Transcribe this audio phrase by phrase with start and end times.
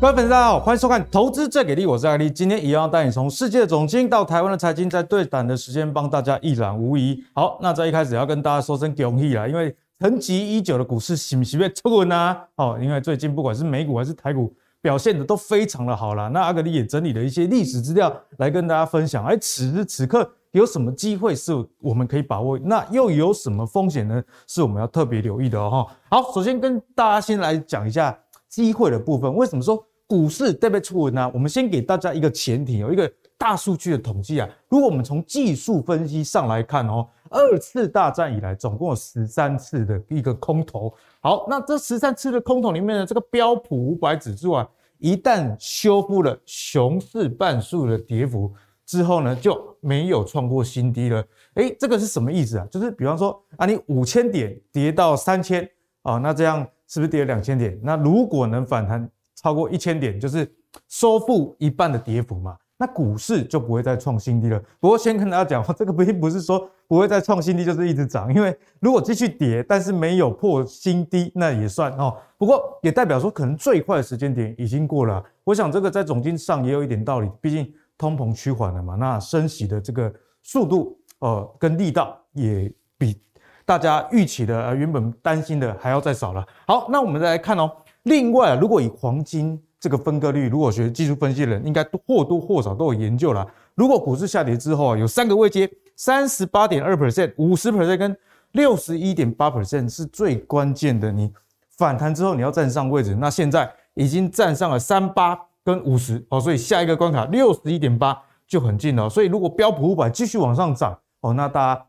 [0.00, 2.30] 各位粉丝大家好，欢迎收看《投资最给力》，我是艾力。
[2.30, 7.22] 今天一样带你从世界的总经到台湾的财经，在对谈的时间帮大家一览无遗。
[7.34, 12.42] 好，那在一开始要跟大家说声恭喜啦，因为沉寂已久的股市是不是被出稳啊？
[12.56, 16.28] 哦，因为最近不管是美股还是台股表现的都非常的好啦。
[16.28, 19.22] 那阿格力也整理了一些历史资料来跟大家分享。
[19.22, 22.58] 而此时此刻有什么机会是我们可以把握？
[22.60, 24.24] 那又有什么风险呢？
[24.46, 25.86] 是我们要特别留意的哦。
[26.08, 29.32] 好，首先跟大家先来讲一下机会的部分。
[29.36, 29.84] 为什么说？
[30.10, 31.30] 股市特别出稳呢？
[31.32, 34.48] 我们先给大家一个前提，有一个大数据的统计啊。
[34.68, 40.92] 如果我们从技术分析上来看哦，二次大战以来总共有十三次的一个空头。
[41.20, 48.52] 好，那这十三次的空头里面呢，这个标普五百指数啊，一旦修复了熊市半数的跌幅
[48.84, 51.24] 之后呢，就没有创过新低了。
[51.54, 52.66] 诶，这个是什么意思啊？
[52.68, 55.70] 就是比方说啊，你五千点跌到三千
[56.02, 57.78] 啊，那这样是不是跌了两千点？
[57.80, 59.08] 那如果能反弹，
[59.40, 60.50] 超过一千点就是
[60.88, 64.62] 收复一半的跌幅嘛，那股市就不会再创新低了。
[64.78, 72.14] 不过先跟大家讲， 这个并不是说不会再创新低就是一直涨，因为如果继续跌，但是没有破新低，那也算哦。
[72.36, 75.24] 不过也代表说，可能最快的时间点已经过了。
[75.44, 83.18] 我想这个在总经上也有一点道理，毕竟通膨趋缓了嘛，那升息的这个速度呃跟力道也比
[83.64, 86.46] 大家预期的原本担心的还要再少了。
[86.66, 87.70] 好，那我们再来看哦。
[88.04, 93.46] 另外，如果以黄金这个分割率，如果学技术分析的人，应该或多或少都有研究了。
[93.74, 98.16] 如果股市下跌之后啊，有三个位阶，三十八点二 percent、五十 percent 跟
[98.52, 101.12] 六十一点八 percent 是最关键的。
[101.12, 101.32] 你
[101.76, 109.08] 反弹之后，你要站上位置，那现在已经站上了三八跟五十哦，所以下一个关卡六十一点八就很近了。
[109.08, 111.86] 所以如果标普五百继续往上涨哦，那大家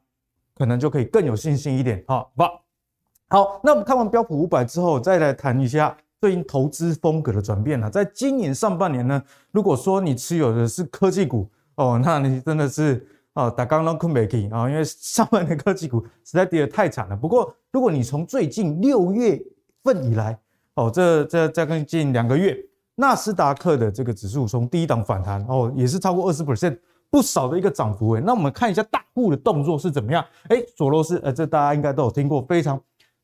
[0.56, 2.04] 可能就可以更有信心一点。
[2.08, 2.50] 好，吧。
[3.30, 7.90] 好，那我们看完标普五百之后，再来谈一下对应投资风格的转变了。
[7.90, 9.22] 在今年上半年呢，
[9.52, 17.18] 如果说你持有的是科技股哦，那你真的是哦打刚刚困没起啊，因为上半年科技股实在跌得太惨了。
[17.18, 19.42] 不过，如果你从最近六月
[19.84, 20.38] 份以来
[20.76, 22.56] 哦，这这这跟近两个月，
[22.94, 26.78] 纳斯达克的这个指数从低档反弹哦，也是超过二十 percent，
[27.10, 28.22] 不少的一个涨幅诶。
[28.24, 30.24] 那我们看一下大户的动作是怎么样？
[30.50, 32.80] 诶，索罗斯，呃，这大家应该都有听过，非常。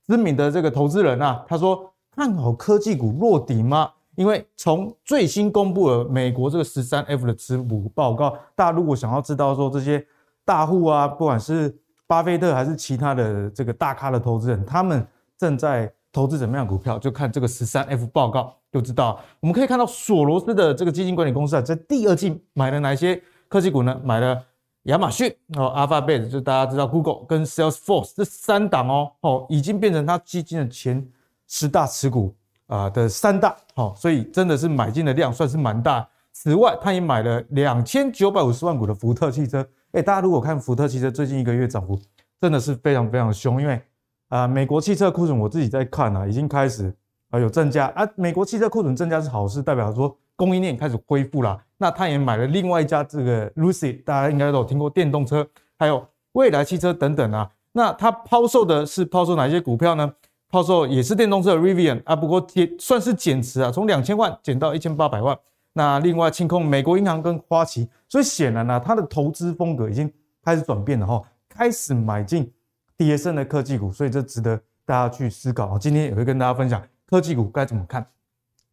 [0.08, 3.92] 知名的这个投资人啊，他说看好科技股落底吗？
[4.16, 10.04] 因为从最新公布的美国这个十三 F 的持股报告，大家如果想要知道说这些
[10.44, 15.06] 大户啊，不管是巴菲特还是其他的这个大咖的投资人，他们
[15.38, 19.20] 正在投资怎么样股票，就看这个十三 F 报告就知道。
[19.40, 24.02] 我们可以看到索罗斯的这个基金管理公司啊，在第二季买了哪些科技股呢？
[24.04, 24.44] 买了。
[24.84, 31.06] 亚马逊哦，Alphabet 就大家知道，Google 跟 Salesforce 这三档哦哦，已经变成他基金的前
[31.48, 32.36] 十大持股
[32.68, 36.08] 啊的三大好，所以真的是买进的量算是蛮大。
[36.34, 39.68] 此外，他也买了两千九百五十万股的福特汽车。
[39.92, 42.00] 哎，大家如果看福特汽车最近一个月涨幅，
[42.40, 43.82] 真的是非常非常凶，因为
[44.30, 46.94] 啊，美国汽车库存我自己在看啊，已经开始
[47.30, 50.18] 啊有增加啊，美国汽车库存增加是好事，代表说。
[50.40, 55.44] 供应链开始恢复了，那他也买了另外一家这个 Lucy，大家应该都有听过电动车，
[55.80, 57.50] 还有蔚来汽车等等啊。
[57.72, 60.14] 那他抛售的是抛售哪些股票呢？
[60.50, 65.38] 抛售也是电动车 Rivian 啊，不过也算是减持啊，从两千万减到一千八百万。
[65.74, 70.12] 那另外清空美国银行跟花旗，所以显然呢、啊，他的投资风格已经
[70.44, 72.52] 开始转变了哈，开始买进
[72.98, 75.78] 跌升的科技股，所以这值得大家去思考。
[75.78, 78.06] 今天也会跟大家分享科技股该怎么看。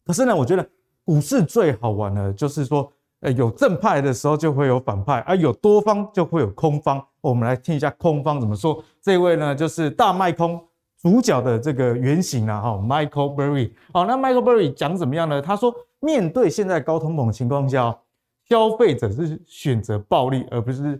[0.05, 0.67] 可是呢，我觉得。
[1.07, 6.99] 股市最好玩的，就是说，呃，有正派的时候就会有反派，啊，有多方就会有空方。
[7.21, 8.83] 我们来听一下空方怎么说。
[9.03, 10.59] 这位呢，就是大卖空
[11.05, 13.71] 主角的这个原型啊，哈，Michael Berry。
[13.93, 15.39] 好，那 Michael Berry 讲怎么样呢？
[15.39, 17.95] 他说，面对现在高通膨情况下，
[18.49, 20.99] 消费者是选择暴利而不是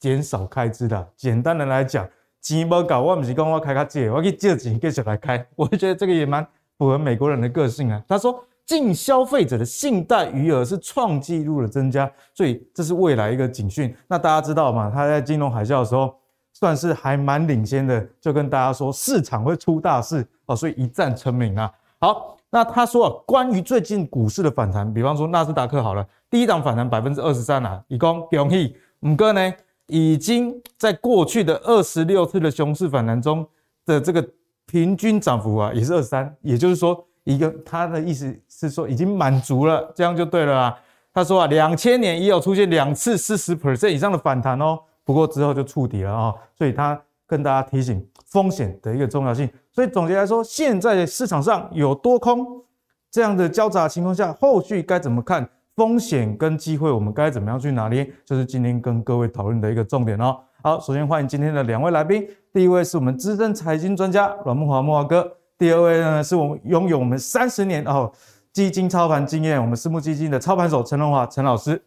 [0.00, 1.06] 减少开支的。
[1.14, 2.08] 简单的来讲，
[2.40, 5.46] 钱不搞，我不是讲我开卡借，我去借钱继续来开。
[5.56, 6.42] 我觉得这个也蛮
[6.78, 8.02] 符合美国人的个性啊。
[8.08, 8.42] 他说。
[8.66, 13.94] 净消费者的信贷余额是创纪录的增加，所以这是未来一个警讯。
[14.08, 14.90] 那大家知道吗？
[14.90, 16.14] 他在金融海啸的时候
[16.54, 21.70] 算是还蛮领先的，就跟大家说市场会出大事哦，所以一战成名啊。
[22.00, 29.52] 好，那他说啊，关于最近股市的反弹，比方说纳斯达克好了，第一档反弹百分之二十三啊，以公恭喜五哥呢，
[29.88, 33.46] 已经在过去的二十六次的熊市反弹中
[33.84, 34.26] 的这个
[34.64, 37.04] 平均涨幅啊，也是二十三，也就是说。
[37.26, 40.78] 一个他的意思是说已经满足了，这样就对了啊。
[41.10, 46.34] 他说啊，两千年也有出现两次四十 percent 以上的反弹哦，不过之后就触底了啊。
[46.56, 49.48] 所以他跟大家提醒风险的一个重要性。
[49.70, 52.62] 所以总结来说，现在市场上有多空
[53.10, 60.36] 这样的交杂情况下，后续该怎么看风险跟机会，我们该怎么样去拿捏，就是今天跟各位讨论的一个重点哦。
[60.62, 68.10] 好，首先欢迎今天的两位来宾，第一位是我们资深财经专家阮木华木华哥，第二位呢是我们拥有我们三十年哦
[68.52, 71.82] 基金操盘经验，我们私募基金的操盘手陈荣华陈老师。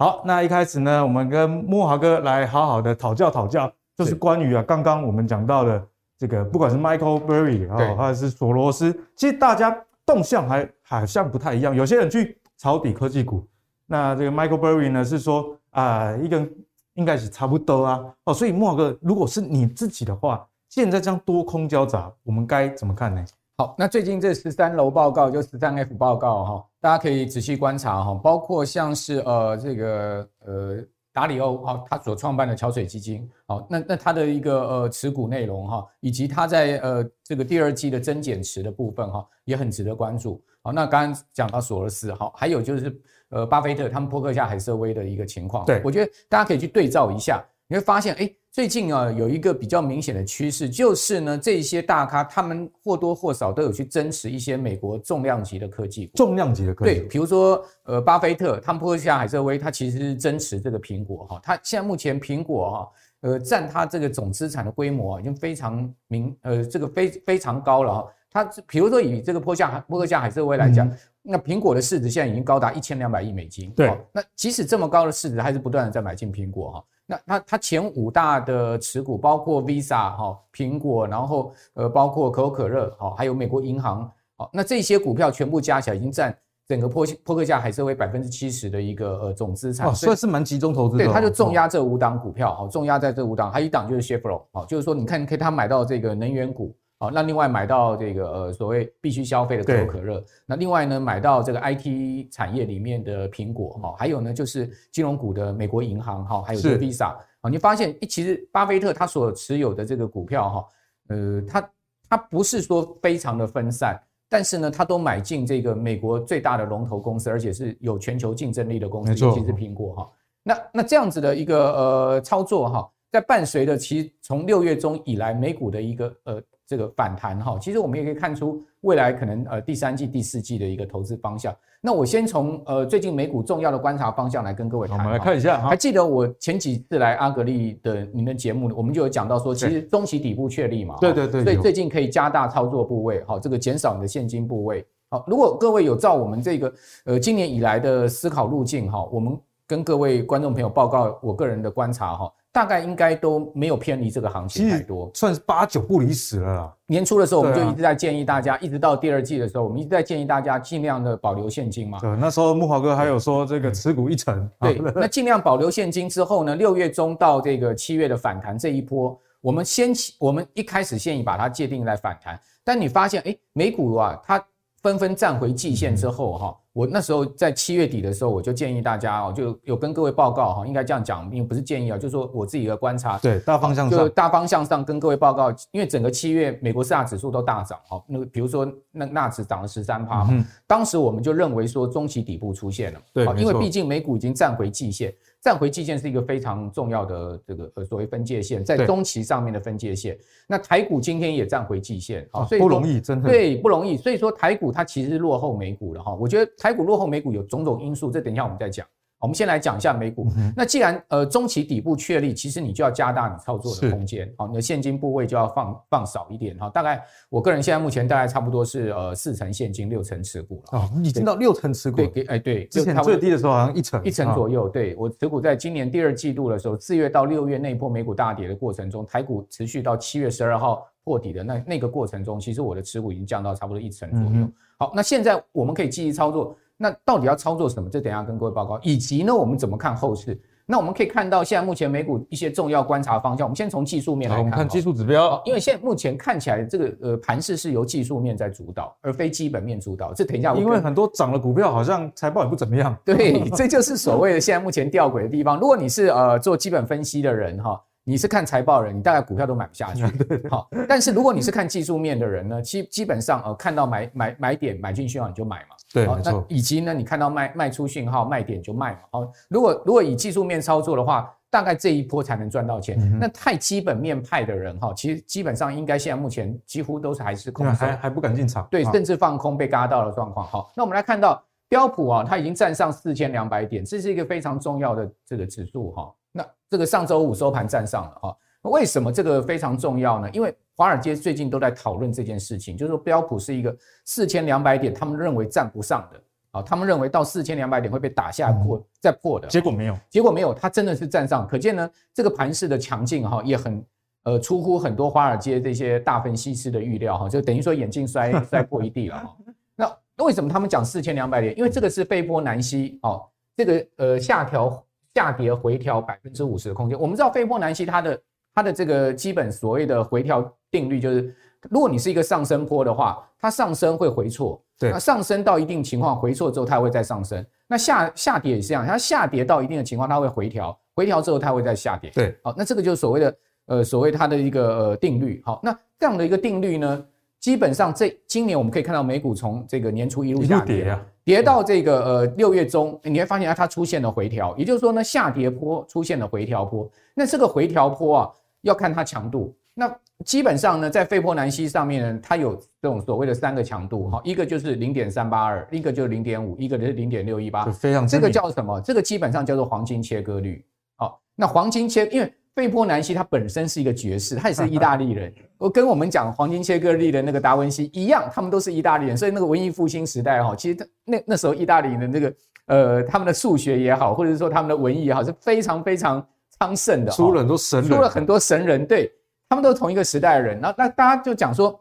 [0.00, 5.84] 好，那一开始呢，我们跟慕驊哥来好好的讨教讨教，就是关于啊，刚刚我们讲到的
[6.16, 11.74] 这个，不管是 Michael Burry 啊，或者是索罗斯，其实大家动向还好像不太一样。
[11.74, 13.44] 有些人去抄底科技股，
[13.86, 16.48] 那这个 Michael Burry 呢是说啊、呃，一个
[16.94, 18.00] 应该是差不多啊。
[18.22, 23.24] 哦，所以慕驊哥，如果是你自己的话，现在这样多空交杂，我们该怎么看呢？
[23.60, 30.76] 好，那最近这十三楼报告就十三 F 报告哈，大家可以仔细观察哈，包括像是呃这个呃
[31.12, 40.40] 达里欧哈，他所创办的桥水基金，好，那那他的一个呃持股内容哈，以及他在呃这个第二季的增减持的部分哈，也很值得关注。
[40.62, 42.96] 好，那刚刚讲到索罗斯好，还有就是
[43.30, 48.32] 呃巴菲特他们波克下海瑟威的一个情况，对，我觉得大家可以去对照一下，你会发现哎。
[48.58, 56.16] 最近啊，有一个比较明显的趋势，就是呢，这些大咖他们或多或少都有去增持一些美国重量级的科技股。
[56.16, 62.88] 重量级的科技股，对，比如说呃，巴菲特，他们波克夏海瑟威，他其实是增持这个苹果哈，他现在目前苹果哈，
[63.20, 68.06] 呃，占他这个总资产的规模啊，已经非常明，呃，这个非非常高了哈。
[68.28, 73.70] 他比如说以这个波克夏波克夏海瑟威来讲，嗯、那苹果的市值现在已经高达一千两百亿美金。
[73.70, 76.84] 对，那即使这么高的市值，还是不断的在买进苹果哈。
[77.10, 86.36] 那它它前五大的持股包括 Visa 哈、苹果，然后呃包括可口可乐哈，还有美国银行，哦，那这些股票全部加起来已经占
[86.68, 91.04] 整个波波克夏海瑟威百分之七十的一个呃总资产，所以是蛮集中投资的。
[91.06, 96.76] 对，它就重压这五档股票，哦，重压在这五档，还有一档就是 Chevron，哦，就是说你看可以他买到这个能源股。
[97.00, 110.64] 好，那另外买到这个呃所谓必须消费的可口可乐，那另外呢买到这个 IT 产业里面的苹果哈，还有呢就是金融股的美国银行哈，还有这个 Visa 啊，你发现其实巴菲特他所持有的这个股票哈，
[111.10, 111.70] 呃，他
[112.08, 113.96] 他不是说非常的分散，
[114.28, 120.10] 但是呢他都买进这个美国最大的龙头公司，而且是有全球竞争力的公司，尤其是苹果哈。
[120.42, 126.42] 那那这样子的一个呃操作哈，在伴随着其实从六月中以来美股的一个呃。
[126.68, 131.54] 这个反弹哈，其实我们也可以看出未来可能呃第三季、第四季的一个投资方向。
[131.80, 134.98] 那我先从呃最近美股重要的观察方向来跟各位谈。
[134.98, 140.94] 我们来看一下，还记得我前几次来阿格力的您的节目，我们就有讲到说，其实中期底部确立嘛。
[141.00, 141.42] 对对对。
[141.42, 144.84] 所以最近可以加大操作部位，好，这个减少你的现金部位。
[145.08, 146.74] 好，如果各位有照我们这个
[147.06, 149.34] 呃今年以来的思考路径哈，我们
[149.66, 152.30] 跟各位观众朋友报告我个人的观察哈。
[152.58, 156.74] 大概应该都没有偏离这个行情太多，算是八九不离十了啦。
[156.88, 162.00] 年初的时候，我们就一直在建议大家，一直到第二季的时候，我们一直在建议大家尽量的保留现金嘛。
[162.00, 164.50] 对，那时候木华哥还有说这个持股一成。
[164.58, 174.44] 对，那尽量保留现金之后呢，六月中到这个七月的反弹这一波，我们先起，我们一开始先以把它界定在反弹，但你发现，哎，美股啊，它
[174.88, 176.56] 纷纷站回季线之后，哈。
[176.72, 195.12] 我那时候在七月底的时候，我就建议大家哦，就有跟各位报告哈，应该这样讲，并不是建议啊，就是说我自己的观察，对大方向上，就大方向上跟各位报告，因为整个七月美国四大指数都大涨哈，那个比如说那纳指涨了十三趴嘛，当时我们就认为说中期底部出现了，对，因为毕竟美股已经站回季线。
[195.40, 200.18] 站回季线是一个非常重要的这个呃所谓分界线，在中期上面的分界线。
[200.48, 203.96] 那台股今天也站回季线，啊，所以不容易，真的对不容易。
[203.96, 206.12] 所以说台股它其实是落后美股的哈。
[206.14, 208.86] 我觉得台股落后美股有种种因素，这等一下我们再讲。
[209.20, 210.28] 我们先来讲一下美股。
[210.56, 216.70] 那既然呃中期底部确立，其实你就要加大你操作的空间，好，你的现金部位就要放放少一点哈。
[216.70, 220.78] 大概我个人现在目前大概差不多是呃四成现金，六成持股了。
[220.78, 221.96] 哦，已经到六成持股。
[221.96, 224.68] 对，给哎对，之前最低的时候好像一成一成左右。
[224.68, 234.48] 对，我持股在今年第二季度的时候，四月到六月那一波美股大跌的过程中，台股持续到七月十二号破底的那那个过程中，其实我的持股已经降到差不多一成左右。
[234.78, 236.56] 好，那现在我们可以继续操作。
[236.78, 237.90] 那到底要操作什么？
[237.90, 240.40] 这等一下跟各位报告，以及呢，我们怎么看后市？
[240.70, 244.44] 那我们可以看到，现在目前美股一些重要观察方向，我们先从技术面来看。
[244.44, 250.12] 我们看技术指标，因为现在目前看起来这个呃盘势是由技术面在主导，而非基本面主导。
[250.12, 252.96] 这等一下，因为很多涨的股票好像财报也不怎么样。
[253.04, 255.58] 对， 这就是所谓的现在目前吊诡的地方。
[255.58, 257.82] 如果你是呃做基本分析的人哈。
[258.04, 260.02] 你是看财报的人，你大概股票都买不下去。
[260.48, 265.76] 好，但是如果你是看技术面的人呢，基基本上呃看到买买买点买进去后你就买嘛。
[265.92, 266.44] 对，没错。
[266.48, 268.98] 以及呢，你看到卖卖出讯号卖点就卖嘛。
[269.10, 272.98] 好，如果如果以技术面操作的话，大概这一波才能赚到钱。
[273.00, 280.46] 嗯、那太基本面派的人哈，其实基本上应该现在目前几乎都是还是空手，还还不敢进场，对，甚至放空被嘎到的状况。
[280.46, 286.14] 好，那我们来看到标普啊，它已经站上四千两百点，这是一个非常重要的这个指数哈。
[286.32, 290.28] 那这个上周五收盘站上了哈，为什么这个非常重要呢？
[290.34, 296.22] 因为华尔街最近都在讨论这件事情，就是说标普是一个四千两百点，他们认为站不上的。
[296.52, 299.48] 啊，他们认为到四千两百点会被打下破，再破的。
[299.48, 301.44] 结果没有，结果没有，它真的是站上。
[301.48, 303.84] 可见呢，这个盘势的强劲哈，也很
[304.22, 309.36] 呃出乎很多华尔街这些大分析师的预料哈，就等于说眼镜摔 摔破一地了哈。
[309.74, 311.58] 那为什么他们讲四千两百点？
[311.58, 314.82] 因为这个是斐波南西哦，这个呃下调
[315.12, 316.98] 下跌回调百分之五十的空间。
[316.98, 318.18] 我们知道斐波南西它的
[318.58, 321.32] 它的这个基本所谓的回调定律就是。
[321.70, 327.44] 如果你是一个上升坡的话，它上升会回错，对，那上升到一定情况回错之后，它会再上升。
[327.66, 332.10] 那下下跌也是这样，它下跌到一定的情况，它会回调，回调之后它会再下跌。
[332.14, 333.36] 对，好，那这个就是所谓的
[333.66, 335.42] 呃所谓它的一个呃定律。
[335.44, 337.04] 好，那这样的一个定律呢，
[337.40, 346.88] 基本上这今年我们可以看到美股从这个年初一路下跌，跌，啊、跌到这个呃六月中，你会发现它出现了回调，也就是说呢，下跌坡出现了回调坡。
[347.14, 348.30] 那这个回调坡啊，
[348.62, 349.56] 要看它强度。
[349.74, 349.88] 那
[350.24, 358.80] 基本上呢，在费波南西上面呢，它有这种所谓的三个强度哈，一个就是零点三八二，一个就是零点五，一个就是零点六一八，非常这个叫什么？
[358.80, 360.64] 这个基本上叫做黄金切割率。
[360.96, 372.34] 好，那黄金切，因为费波南西它本身是一个爵士，他也是意大利人， 我跟我们讲黄金切割率的那个达文西一样，他们都是意大利人，所以那个文艺复兴时代哈，其实那那时候意大利的那个
[372.66, 376.26] 呃，他们的数学也好，或者是说他们的文艺也好，是非常非常
[376.60, 379.12] 昌盛的，出了很多神人，出了很多神人，对。
[379.50, 381.80] 他们都是同一个时代的人，那那大家就讲说，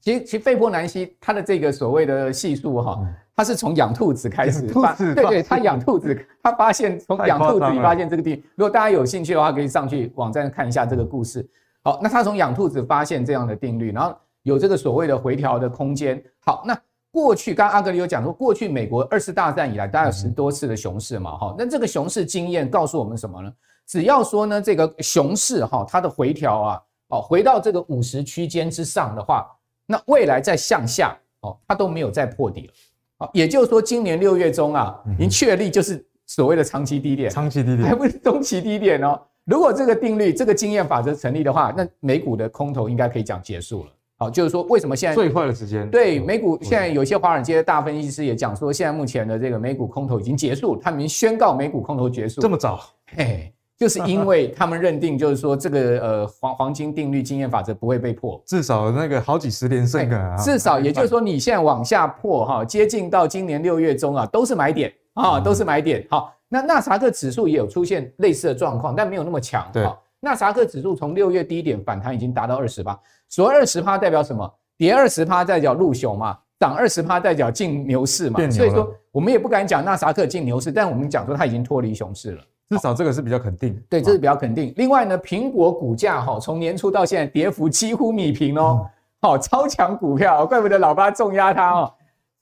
[0.00, 2.98] 其实其实费波南西他的这个所谓的系数哈，
[3.36, 11.48] 他是从养兔子开始发，对对，他养兔子， 他发现从养兔子里发现这个地，如果大家有兴趣的话，可以上去网站看一下这个故事。
[11.84, 16.20] 好，那他从养兔子发现这样的定律，然后有这个所谓的回调的空间。
[16.44, 16.76] 好，那
[17.12, 23.52] 过去刚刚阿格里有讲说，过去美国二次大战以来，大概有十多次的熊市嘛，哈，那这个熊市经验告诉我们什么呢？
[23.86, 26.82] 只要说呢，这个熊市哈，它的回调啊。
[27.08, 29.46] 哦，回到这个五十区间之上的话，
[29.86, 32.72] 那未来再向下哦，它都没有再破底了。
[33.18, 39.22] 好，也就是说，今年六月中啊，已经确立就是所谓的长期低点，长期低点还不是中期低点哦。
[39.44, 43.90] 如果这个定律、这个经验法则成立的话，那美股的空头应该可以讲结束了。
[44.18, 45.88] 好，就是说为什么现在最坏的时间？
[45.88, 52.40] 对，美股现在有些华尔街的大分析师也讲说，现在目前的这个美股空头已经结束，他们已经宣告美股空头结束。
[52.40, 52.80] 这么早？
[53.14, 53.52] 嘿。
[53.78, 66.06] 就是因为他们认定，就是说这个 呃黄黄金定律经验法则不会被破，至少那个好几十连胜啊，至少也就是说你现在往下破哈，接近到今年六月中啊，都是买点啊，都是买点。
[66.08, 69.68] 好，那纳斯达克指数也有出现类似的状况，但没有那么强。
[69.72, 69.86] 对，
[70.20, 74.50] 纳斯达克指数从六月低点反弹已经达到二十趴，所谓二十趴代表什么？
[74.78, 78.38] 跌二十趴代表入熊嘛，涨二十趴代表进牛市嘛。
[78.50, 82.42] 所以说我们也不敢讲纳斯达克进牛市，但我们讲说它已经脱离熊市了。
[82.68, 84.72] 至少这个是比较肯定，对，这是比较肯定。
[84.76, 88.84] 另外呢，苹果股价哈，从年初到现在跌幅几乎米平哦，
[89.22, 91.92] 好，超强股票，怪不得老爸重压它哦，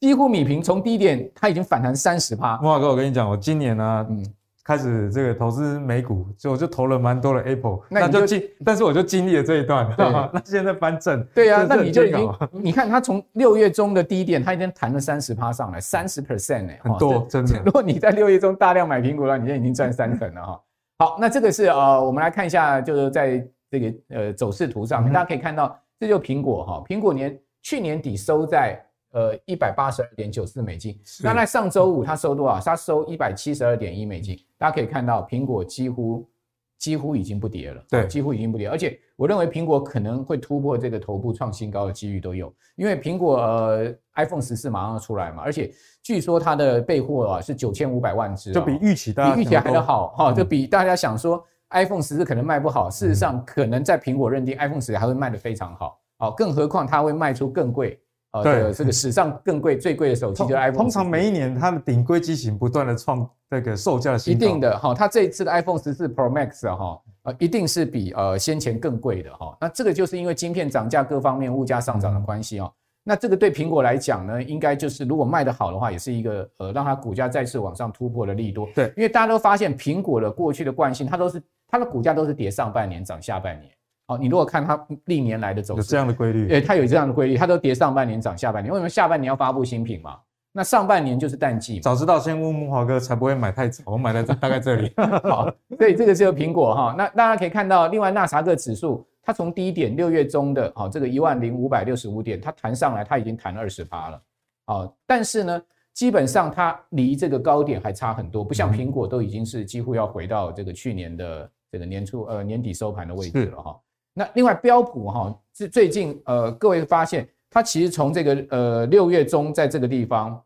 [0.01, 2.59] 几乎米平，从低点它已经反弹三十趴。
[2.63, 4.25] 莫华哥，我跟你讲，我今年呢，嗯。
[4.65, 17.61] 开始这个投资美股，就我就投了蛮多的 Apple，那就经，但是我就经历了这一段，对，那现在翻正，对啊，那你就已经，你看它从六月中的低点，它已经弹了三十趴上来，三十 percent 哎，很多，真的。
[17.63, 20.61] 如果你在六月中大量买苹果的话，你现在已经赚三成了哈。
[20.99, 28.84] 好，那这个是呃，我们来看一下，就是在这个呃走势图上面，大家可以看到，这就苹果哈，苹果年去年底收在。
[29.15, 30.99] 呃，一百八十二点九四美金。
[31.23, 32.59] 那在上周五，它收多少？
[32.59, 34.37] 它收一百七十二点一美金。
[34.59, 36.29] 大家可以看到，苹果几乎
[36.77, 38.69] 几乎已经不跌了，对，几乎已经不跌。
[38.69, 51.41] 而且，我认为苹果可能会突破这个头部创新高的机遇都有，因为苹果呃 iPhone 十四马上要出来嘛，而且据说它的备货啊是九千五百万只，就比预期大比预期还要好哈，就比大家想说
[51.71, 58.01] iPhone 十四可能卖不好，事实上可能在苹果认定 iPhone 十四还会卖得非常好，好，更何况它会卖出更贵。
[58.43, 60.77] 对，这个史上更贵、最贵的手机就是 iPhone。
[60.77, 64.17] 通常每一年它的顶规机型不断的创这个售价。
[64.27, 69.57] 一定的哈，它这一次的 iPhone 十四 Pro Max 哈，呃，一定是比呃先前更贵的哈。
[69.61, 72.73] 那这个就是因为晶片涨价、各方面物价上涨的关系哦。
[73.05, 78.67] 那这个对苹果来讲呢，应该就是如果卖得好的话，也是一个呃让它股价再次往上突破的利多。
[78.75, 83.71] 对，因为大家都发现苹果的过去的惯性，它都是它的股价都是跌上半年涨下半年。
[84.07, 88.71] 好，你如果看它历年来的走势，有这样的规律，对，它有这样的规律，它都跌上半年涨下半年。
[88.71, 90.19] 为什么下半年要发布新品嘛？
[90.53, 91.81] 那上半年就是淡季。
[91.81, 93.83] 早知道先问木华哥，才不会买太早。
[93.87, 94.93] 我买在大概这里。
[95.25, 96.95] 好，所以这个是苹果哈。
[96.97, 104.23] 那大家可以看到，另外纳斯达克指数，它从低点六月中的啊这个一万零五百六十五点，它弹上来，它已经弹了二十八了
[104.67, 104.93] 啊。
[105.07, 105.63] 但是呢，
[105.95, 113.81] 基本上它离这个高点还差很多，不像苹果都已经是几乎要回到这个去年的这个年初呃年底收盘的位置了哈。
[114.15, 120.41] 那另外标普哈是最近呃各位发现它其实从这个呃六月中在这个地方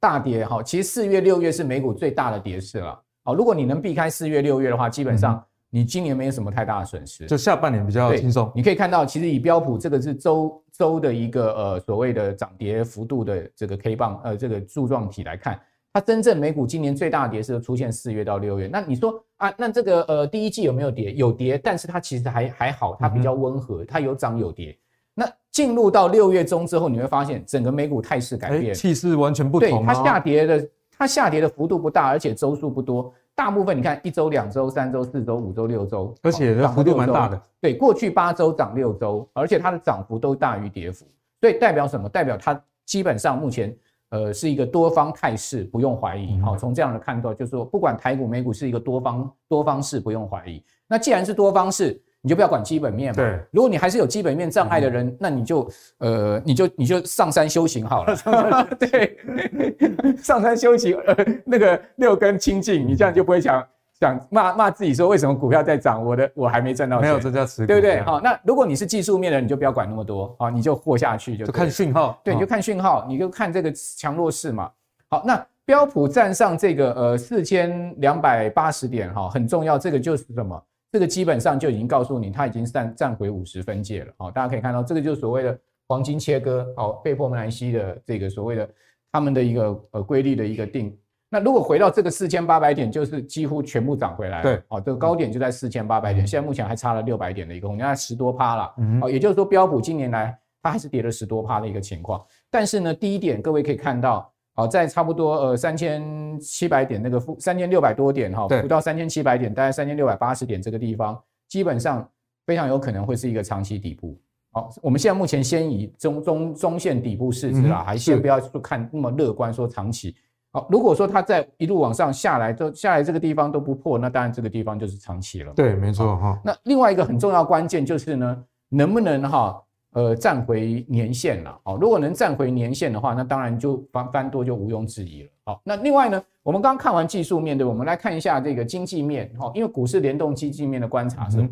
[0.00, 2.98] 大跌哈，其实四月六月是美股最大的跌势了。
[3.22, 8.50] 好，如果你能避开四月六月的话，基本上你今年没有什么太大的损失，就下半年比较轻松。
[8.54, 15.60] 你可以看到，其实以标普这个是周周的一个呃所谓的涨跌幅度的这个 K 棒呃这个柱状体来看。
[15.96, 21.10] 它真正美股今年最大的跌是出现四月到六月，那你说啊，那这个呃第一季有没有跌？
[21.14, 24.76] 有跌，但是它其实还还好，它比较温和，它有涨有跌。
[25.14, 29.70] 那进入到六月中之后，你会发现整个美股态势改变，气势完全不同。
[29.70, 33.10] 对，它下跌的，它下跌的幅度不大，而且周数不多。
[33.34, 37.40] 大部分你看一周、两周、三周、四周、五周、六周，而且幅度蛮大的。
[37.58, 41.06] 对，过去八周涨六周，而且它的涨幅都大于跌幅，
[41.40, 42.06] 所以代表什么？
[42.06, 43.74] 代表它基本上目前。
[44.10, 46.40] 呃，是一个多方态势，不用怀疑。
[46.40, 50.62] 好，从这样的看到，就是说，不管台股、美股是一个多方多方式，不用怀疑。
[50.86, 53.16] 那既然是多方式，你就不要管基本面嘛。
[53.16, 53.40] 对。
[53.50, 58.16] 如果你还是有基本面障碍的人，嗯、那你就呃，你就你就上山修行好了。
[58.78, 59.18] 对，
[60.22, 63.64] 上山修行，呃，那个六根清净，你这样就不会想。
[63.98, 68.00] 想骂骂自己说，为什么股票在涨，我的我还没赚到钱，没有这叫持股，对不对？
[68.02, 74.70] 好，那如果你是技术面的，你就不要管那么多，好，你就活下去就，就看讯号，对，你就看讯号，你就看这个强弱势嘛。
[75.08, 80.62] 好，那标普站上这个呃四千两百八十点哈，很重要，这个就是什么？
[80.92, 84.12] 这个基本上就已经告诉你，它已经站站回五十分界了。
[84.18, 88.68] 好，大家可以看到，这个就是所谓的黄金切割，好，被迫门兰西的这个所谓的
[89.10, 90.94] 他们的一个呃规律的一个定。
[91.28, 94.42] 那如果回到这个四千八百点，就是几乎全部涨回来了。
[94.42, 98.74] 对，哦，这个高点就在四千八百点，现在目前还差了六百点的一个空间，十多趴了。
[99.02, 102.24] 哦，也就是说标普今年来它还是跌了十多趴的一个情况。
[102.48, 112.08] 但是呢，第一点各位可以看到，哦，在差不多呃三千七百点那个负三千六百多点哈，不到三千七百点，大概三千六百八十点这个地方，基本上
[112.46, 114.16] 非常有可能会是一个长期底部。
[114.52, 120.14] 好，我们现在目前先以中中中线底部市值啦，还先不要去看那么乐观说长期。
[120.52, 125.52] 好，如果说它在一路往上下来，都下来这个地方都不破，那当然这个地方就是长期了。
[125.54, 126.40] 对，没错哈。
[126.42, 131.60] 那另外一个很重要关键就是呢，能不能哈呃站回年线了？
[131.62, 135.30] 好，如果能站回年线的话，那当然就翻翻多就毋庸置疑了。
[135.44, 141.46] 好，那另外呢，我们刚刚看完技术面对，我们来看一下这个经济面哈，因为股市联动经济面的观察是。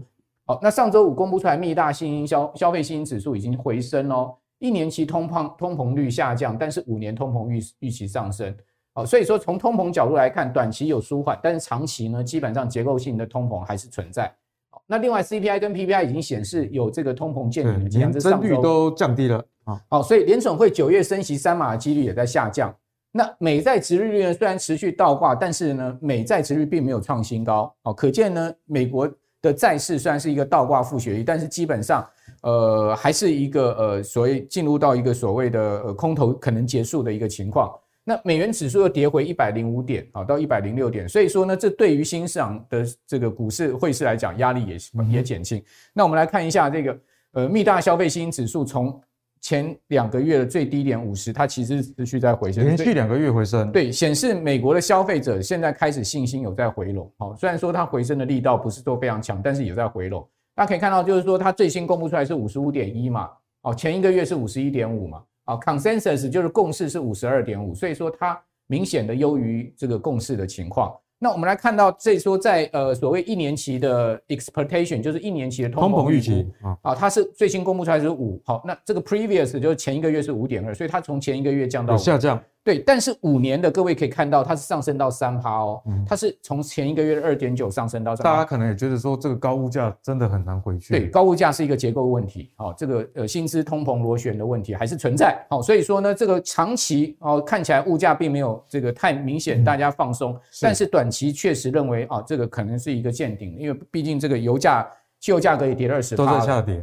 [0.46, 8.54] 好，那上周五公布出来，密大新兴消消费信心指数已经回升哦，一年期通膨通膨率下降，但是五年通膨预预期上升。
[8.96, 14.32] 好，所以说从通膨角度来看，短期有舒缓，但是长期呢，基本上结构性的通膨还是存在。
[14.70, 19.80] 好，那另外 CPI 跟 PPI 已经显示有这个通膨见顶的迹象，年增率都降低了啊。
[19.88, 22.72] 好，所以联准会九月升息三码的几率也在下降。
[23.10, 27.74] 那美债值利率呢，虽然持续倒挂，但是呢，美债值率并没有创新高。
[27.82, 29.10] 哦，可见呢，美国
[29.42, 32.08] 的债市虽然是一个倒挂负血率，但是基本上
[32.42, 37.72] 呃还是一个呃所谓进入到一个所谓的呃空头可能结束的一个情况。
[38.04, 44.76] 那美元指数又跌回一百零五点，啊，到一百零六点，所以说呢，这对于新市场的这个股市汇市来讲，压力也
[45.10, 45.62] 也减轻。
[45.94, 46.98] 那我们来看一下这个
[47.32, 49.00] 呃，密大消费信心指数从
[49.40, 57.10] 前两个月的最低点五十，它其实持续在回升，连续两个月回升，对，显示美国的消费者现在开始信心有在回笼。
[57.16, 60.26] 好，虽然说它回升的力道不是说非常强，但是也在回笼。
[60.54, 63.30] 大家可以看到，就是说它最新公布出来是五十五点一嘛，
[63.62, 65.22] 哦，前一个月是五十一点五嘛。
[65.44, 70.94] 啊，consensus 就是共识是五十二点五，所以说它明显的优于这个共识的情况。
[71.18, 76.46] 那我们来看到，这说在呃所谓一年期的 expectation，就是一年期的通膨预期
[76.82, 78.40] 啊，它是最新公布出来是五。
[78.44, 82.42] 好，那这个 previous 就是前一个月是五点二，所以它从前一个月降到下降。
[82.64, 88.24] 对，但是五年的各位可以看到，它是上升到三趴哦，它是从前一个月的二点九上升到三。
[88.24, 90.98] 大家可能也觉得说，这个高物价真的很难回去。
[90.98, 104.88] 对，高物价是一个结构问题，好，这个呃薪资通膨螺旋的问题还是存在，好，所以说呢，这个长期哦看起来物价并没有这个太明显，大家放松，但是短期确实认为啊，这个可能是一个见顶，因为毕竟这个油价、
[105.20, 106.82] 汽油价格也跌了二十，都在下跌。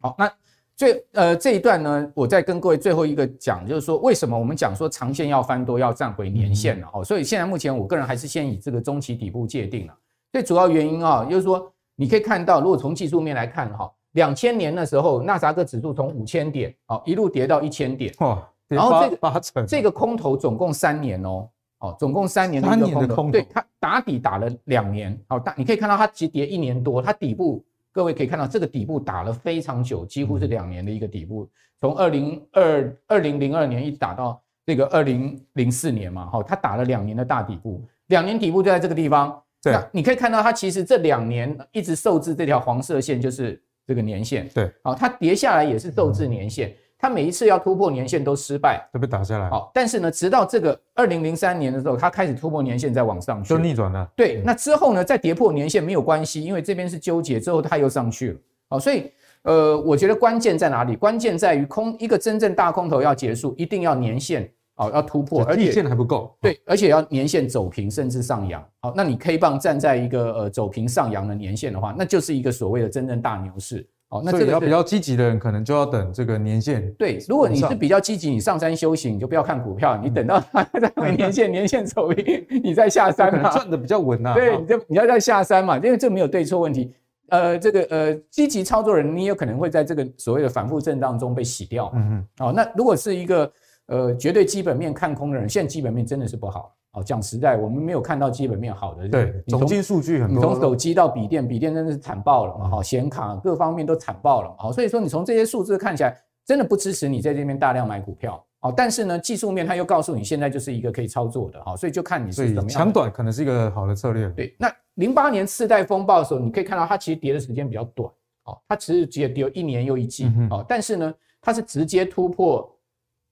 [0.00, 0.32] 好，那。
[0.78, 7.02] 最呃这一段呢，我再跟各位最后一个讲，就是说为什么我们讲说长线要翻多要站回年线了哦。
[7.02, 9.94] 所以现在目前我个人还是先以这个中期底部界定了。
[10.32, 21.48] 最主要原因啊，就是说你可以看到，如果从技术面来看哈，两千年的时候纳斯达克指数从五千点哦一路跌到一千点，哇，然后这个这个空头总共三年哦，
[21.80, 27.64] 哦，总共三年的一个空头，对，它打底打了两年，好，大你可以看到它只跌一年多，它底部
[27.98, 46.72] 各位可以看到这个底部打了非常久，几乎是两年的一个底部，从二零二二零零二年一直打到这个二零零四年嘛，哈，它打了两年的大底部，两年底部就在这个地方，对，你可以看到它其实这两年一直受制这条黄色线就是这个年线，对，好，它跌下来也是受制年线。
[46.98, 49.48] 它每一次要突破年线都失败，都被打下来。
[49.48, 54.06] 好，但是呢，直到这个二零零三年的时候，它开始突破年线，再往上去，就逆转了。
[54.16, 58.38] 对，那之后呢，再跌破年线没有关系，因为这边是纠结，之后它又上去了。
[58.70, 60.96] 好，所以呃，我觉得关键在哪里？
[60.96, 66.36] 关键在于空一个真正大空头要结束，一定要年线好要突破，而且线还不够。
[66.40, 68.60] 对，而且要年线走平，甚至上扬。
[68.80, 73.88] 好，那你 K 棒站在一个呃走平上扬的年线的话，那就是一个所谓的真正大牛市。
[74.10, 76.90] 哦，那这个要比较积极的人，可能就要等这个年限。
[76.94, 84.32] 对，如果你是比较积极，你上山修行，你就不要看股票，你等到它 在年线年限走平，你再下山嘛， 赚的比较稳呐。
[84.34, 86.94] 对，你就你要再下山嘛，因为这没有对错问题。
[87.28, 91.92] 呃，这个呃积极操作人，你有可能会在这个所谓的反复震荡中被洗掉。
[91.94, 92.26] 嗯嗯。
[92.38, 93.52] 哦，那如果是一个
[93.88, 96.74] 呃绝对基本面看空的人，现在基本面真的是不好。
[96.98, 99.08] 哦，讲实在，我们没有看到基本面好的。
[99.08, 100.36] 对，总经数据很多。
[100.36, 102.68] 你从手机到笔电，笔电真的是惨爆了嘛？
[102.70, 104.54] 哈，显卡各方面都惨爆了。
[104.58, 108.44] 好，所以说你从这些数字看起来，真的不支持你在这边大量买股票。
[108.60, 111.62] 哦，但是呢，技术面它又告诉你现在就是一个可以操作的。
[111.64, 112.80] 好，所以就看你是怎么样。
[112.80, 114.28] 长短可能是一个好的策略。
[114.30, 118.10] 对，那零八年次贷风暴的时候，你可以看到它其实跌的时间比较短。
[118.44, 120.30] 哦，它其实只跌一年又一季。
[120.50, 122.68] 哦，但是呢，它是直接突破。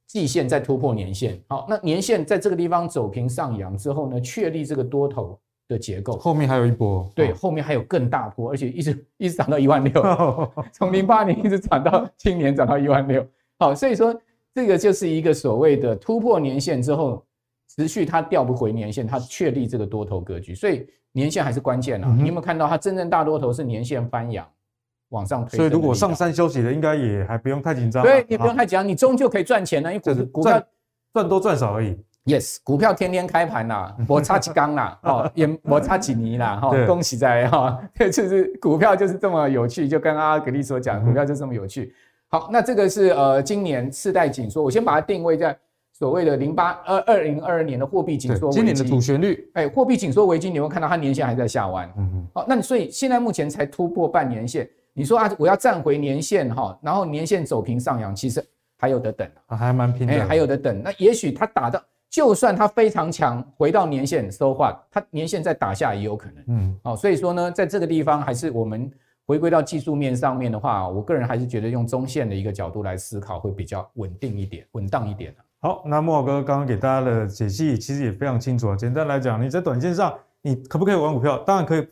[0.07, 5.39] 季线再突破年线，好，那年线在这个地方走平上扬之后呢，确立这个多头
[5.69, 6.17] 的结构。
[6.17, 10.03] 后面还有一波，对，后面还有更大波，而且一直一直涨到一万六，
[10.73, 13.27] 从零八年一直涨到 今年涨到一万六。
[13.59, 14.15] 好，所以说
[14.55, 17.25] 这个就是一个所谓的突破年线之后，
[17.77, 20.55] 持续它调不回年线，它确立这个多头格局。
[20.55, 22.15] 所以年线还是关键啊！
[22.17, 24.47] 你有没有看到它真正大多头是年线翻扬？
[25.17, 28.05] 往上推，所以如果上山休息的，应该也还不用太紧张。
[28.05, 30.63] 对，你不用太紧张，你终究可以赚钱的，因为股股票
[31.15, 31.97] 赚多赚少而已。
[32.27, 41.95] Yes，股票天天开盘啦， 摩擦几缸啦，哦，也摩擦几泥啦，哈，恭喜在哈，这 就是股票就是这么有趣，就跟阿格力所讲，股票就这么有趣。
[42.29, 45.57] 好，那这个是呃今年次贷紧缩，我先把它定位在
[45.93, 48.51] 所谓的零八二二零二二年的货币紧缩。
[48.51, 51.89] 今年的主旋律，哎，货币紧缩危机，你会看到它年线还在下弯。
[51.97, 52.27] 嗯嗯。
[52.35, 54.69] 好，那你所以现在目前才突破半年线。
[54.99, 58.43] 你说啊，我要站回年线哈，然后年线走平上扬，其实
[58.79, 60.83] 还有的等啊，还蛮拼的，还有的等。
[60.83, 61.79] 那也许它打到，
[62.09, 66.45] 就算它非常强，回到年线收话，它年线再打下也有可能。
[66.47, 68.91] 嗯，好，所以说呢，在这个地方还是我们
[69.27, 75.35] 回归到技术面上面的话，我个人还是觉得用中线的一个角度来思考会比较稳定一点，稳当一点。
[75.61, 78.77] 好，那慕驊哥刚刚给大家的解析其实也非常清楚啊。
[78.77, 81.37] 简单来讲，你在短线上你可不可以玩股票？
[81.41, 81.87] 当然可以。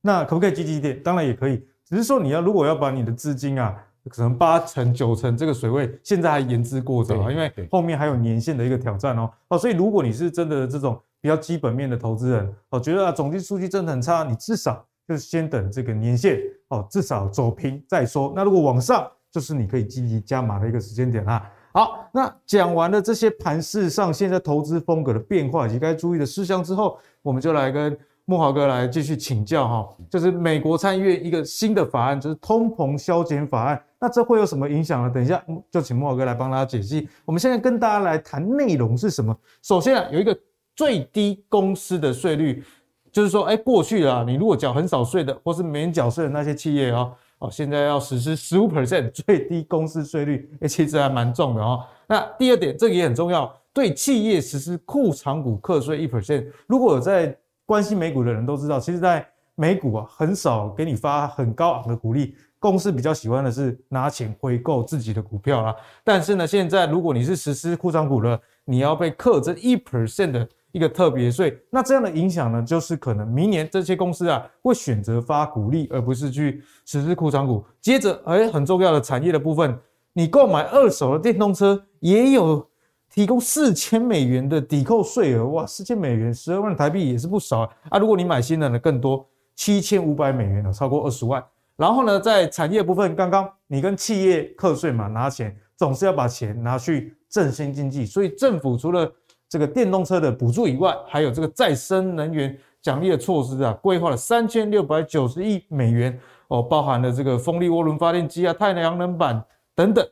[0.00, 1.02] 那可不可以积极一点？
[1.02, 1.66] 当然也可以。
[1.88, 3.72] 只是说，你要如果要把你的资金啊，
[4.10, 9.30] 可能八成九成这个水位，现在还言之过早啊，因为后面还有年限的一个挑战哦。
[9.48, 18.32] 哦，所以如果你是真的这种比较基本面的投资人，哦，觉得啊总经数据真的很差，你至少就是先等这个年限哦，至少走平再说。
[18.34, 21.48] 那如果往上，就是你可以积极加码的一个时间点啊。
[21.72, 27.96] 好，那讲完了这些盘势上现在投资风格的变化以及该注意的事项之后，我们就来跟。
[28.28, 35.08] 木华哥来继续请教哈，就是美国参议院一个新的法案，就是通膨削减法案，那这会有什么影响呢？
[35.08, 37.08] 等一下就请木华哥来帮大家解析。
[37.24, 39.34] 我们现在跟大家来谈内容是什么？
[39.62, 40.36] 首先啊，有一个
[40.74, 42.64] 最低公司的税率，
[43.12, 47.08] 就是说，哎，过去啊，你如果缴很少税的，或是免缴税的那些企业啊，
[47.38, 51.80] 哦，现在要实施十五 percent 最低公司税率，哎，其实还蛮重的哦。
[52.08, 59.26] 那第二点，这个也很重要，对企业实施库藏股课税一 percent，如果有在关心美股的人都知道，其实，在
[59.56, 65.74] 美股啊，很少给你发很高昂的股利，公司比较喜欢的是拿钱回购自己的股票啊。
[66.04, 77.64] 但是呢，现在如果你是实施库藏股了，你要被课这一 percent 的一个特别税，那这样的影响呢，就是可能明年这些公司啊，会选择发股利，而不是去实施库藏股。
[77.80, 79.76] 接着，哎，很重要的产业的部分，
[80.12, 82.68] 你购买二手的电动车也有。
[83.12, 87.70] 提供四千美元的抵扣税额，哇，四千美元，十二万台币也是不少啊！
[87.90, 91.42] 啊如果你买新的呢，更多，七千五百美元了，超过二十万。
[91.76, 99.10] 然后呢，在产业部分，刚刚你跟企业课税嘛，拿钱总是要把钱拿去振兴经济，所以政府除了
[99.48, 109.42] 这个电动车的补助以外，还有这个再生能源奖励的措施啊，规划了三千六百九十亿美元哦，包含了这个风力涡轮发电机啊、太阳能板
[109.74, 110.06] 等等。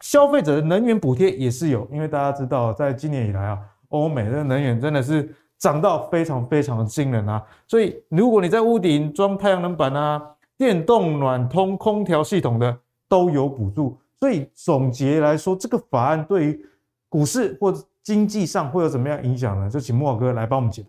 [0.00, 7.42] 消费者的能源补贴也是有，因为大家知道，在今年以来啊，欧美的能源真的是涨到非常非常的惊人啊！
[7.66, 10.22] 所以如果你在屋顶装太阳能板啊，
[10.58, 12.78] 电动暖通空调系统的
[13.08, 13.98] 都有补助。
[14.20, 16.66] 所以总结来说，这个法案对于
[17.08, 19.70] 股市或经济上会有怎么样影响呢？
[19.70, 20.88] 就请莫哥来帮我们解答。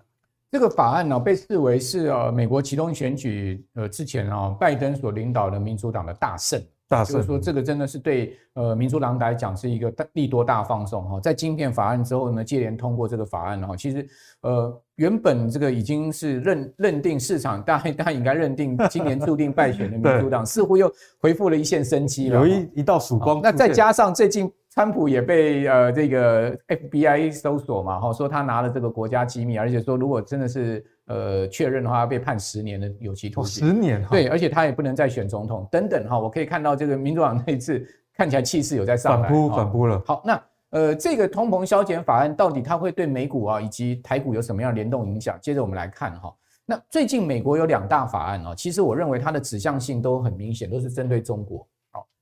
[0.51, 6.61] 这个法案呢，被视为是呃美国期中选举呃之前啊，拜登所领导的民主党的大胜。
[6.89, 11.19] 就是说这个真的是对呃民主党来讲是一个大利多大放送哈。
[11.19, 14.07] 在晶片法案之后呢，接连通过这个法案哈，其实
[14.41, 23.41] 呃原本这个已经是认认定市场，大家大家应该认定今年注定败选的民主党， 似乎又恢复了一线生机了，有一一道曙光。
[23.41, 24.51] 那再加上最近。
[24.77, 33.67] 川普也被呃这个 FBI 搜索嘛，哈，说他拿了这个国家机密，而且说如果真的是呃确认的话，要被判十年的有期徒刑。
[33.67, 36.19] 十年，对，而且他也不能再选总统，等等哈。
[36.19, 37.83] 我可以看到这个民主党那一次
[38.15, 39.99] 看起来气势有在上来，反扑反扑了。
[40.05, 45.39] 好，那呃这个通膨削减法案到底它会对美股啊以及台股有什么样联动影响？
[45.41, 46.31] 接着我们来看哈，
[46.67, 51.67] 那最近美国有两大法案哦，其实我认为它的指向性都很明显，都是针对中国。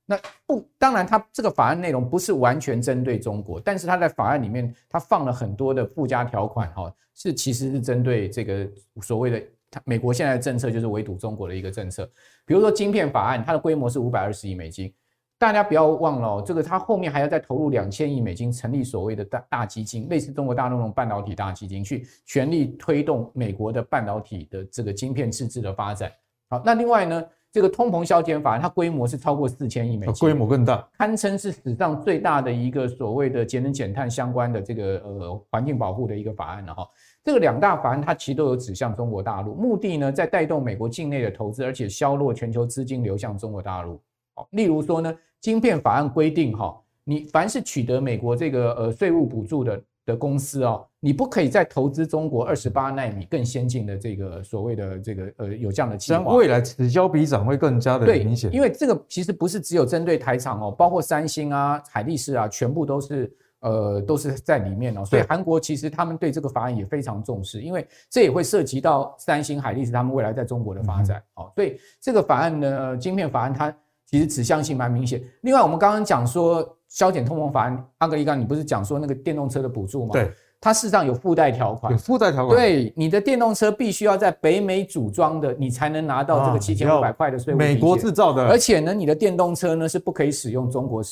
[0.08, 0.16] 那
[0.46, 8.68] 不，当然，它这个法案内容不是完全针对中国，但是它在法案里面，它放了很多的附加条款，哈，是其实是针对这个
[9.02, 9.42] 所谓的
[9.84, 12.08] 美国现在的政策，就是围堵中国的一个政策。
[12.44, 14.94] 比如说晶片法案，它的规模是五百二十亿美金，
[15.38, 26.12] 大家不要忘了，这个它后面还要再投入两千亿美金，成立所谓的大大基金，类似中国大陆那种半导体大基金，去全力推动美国的半导体的这个晶片自制的发展。
[26.48, 27.24] 好，那另外呢？
[27.52, 36.86] 这个通膨削减法案，它规模是超过四千亿美金，规模更大，堪称是史上最大的一个所谓的节能减碳相关的这个呃环境保护的一个法案了哈。
[37.24, 43.98] 这个两大法案它其实都有指向中国大陆，目的呢在带动美国境内的投资，而且削弱全球资金流向中国大陆。
[44.34, 49.82] 好，例如说呢，晶片法案规定哈，你凡是取得美国这个呃税务补助的。
[50.06, 58.50] 的公司哦，你不可以再投资中国二十八纳米更先进的这个所谓的这个呃有这样的计划，未来此消彼长会更加的明显。
[58.54, 65.04] 因为这个其实不是只有针对台厂哦，包括三星啊、海力士啊，全部都是呃都是在里面哦。
[65.04, 71.50] 所以韩国其实他们对这个法案也非常重视，因为这也会涉及到三星、海力士他们未来在中国的发展哦。
[71.56, 75.22] 所以这个法案呢，呃，晶片法案它其实指向性蛮明显。
[75.42, 76.72] 另外，我们刚刚讲说。
[76.88, 80.12] 削减通膨法案，阿格力刚，你不是讲说那个电动车的补助吗？
[80.12, 82.56] 对，它事实上有附带条款，有附带条款。
[82.56, 87.56] 对，你的电动车必须要在北美组装的，你才能拿到这个七千五百块的税务。
[87.56, 91.02] 美国制造的，而且呢，你的电动车呢是不可以使用中国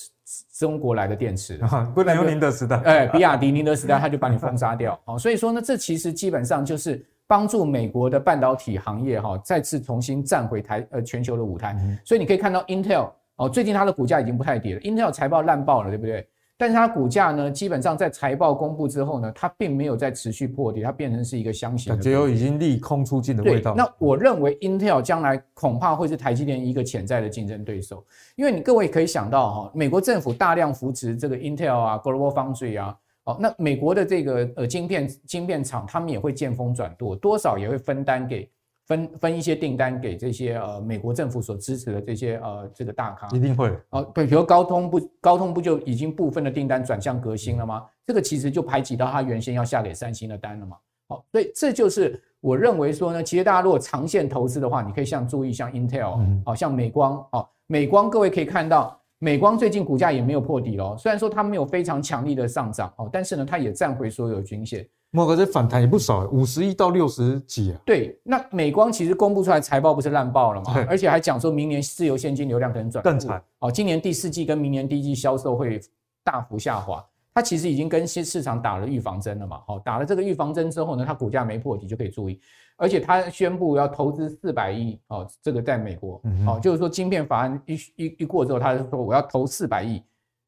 [0.57, 2.77] 中国来的电池的，不能用宁德时代。
[2.85, 4.99] 哎，比亚迪、宁德时代，他就把你封杀掉。
[5.05, 11.77] 好，所以说呢，这其实基本上就是帮助美国的半导体行业哈，再次重新站回台呃全球的舞台。
[12.05, 13.11] 所以你可以看到 Intel。
[13.37, 16.25] 哦，最近它的股价已经不太跌了，Intel 财报烂爆了，对不对？
[16.57, 23.75] 但是它股价呢，基本上在财报公布之后呢，它并没有再持续破底，它变成是一个箱型，感觉有已经利空出尽的味道。
[23.75, 28.05] 那我认为 Intel 将来恐怕会是台积电一个潜在的竞争对手，
[28.37, 38.51] 因为你各位可以想到哈，美国政府大量扶持这个 Intel 啊，Global Foundry 啊，哦，那美国的这个呃晶片晶片厂，他们也会见风转舵，多少也会分担给。
[38.87, 47.83] 分分一些订单给这些呃美国政府所支持的这些呃这个大咖，一定会哦，比如高通不高通不就已经部分的订单转向革新了吗？
[48.07, 50.77] 这个其实就排挤到他原先要下给三星的单了嘛。
[51.09, 64.87] 好，所以这就是我认为说呢，其实大家如果长线投资的话，你可以像注意像 Intel，好像美光哦，美光各位可以看到，美光最近股价也没有破底喽，虽然说它没有非常强力的上涨哦，但是呢，它也站回所有均线。
[65.13, 67.81] 莫哥这反弹也不少，五十亿到六十几啊。
[67.87, 70.85] 对，那美光其实公布出来财报不是烂爆了吗？
[70.87, 73.43] 而且还讲说明年自由现金流量可能转更惨。
[73.61, 75.81] 哦，今年第四季跟明年第一季销售会
[76.23, 77.03] 大幅下滑。
[77.33, 79.61] 它其实已经跟市场打了预防针了嘛。
[79.67, 82.39] 好，打了这个预防针之后呢，它股价没破底就可以注意。
[82.77, 90.03] 而且他宣布要投资四百亿哦，这个在美国，哦，就是说晶片法案一一一过之后，他就说我要投四百亿，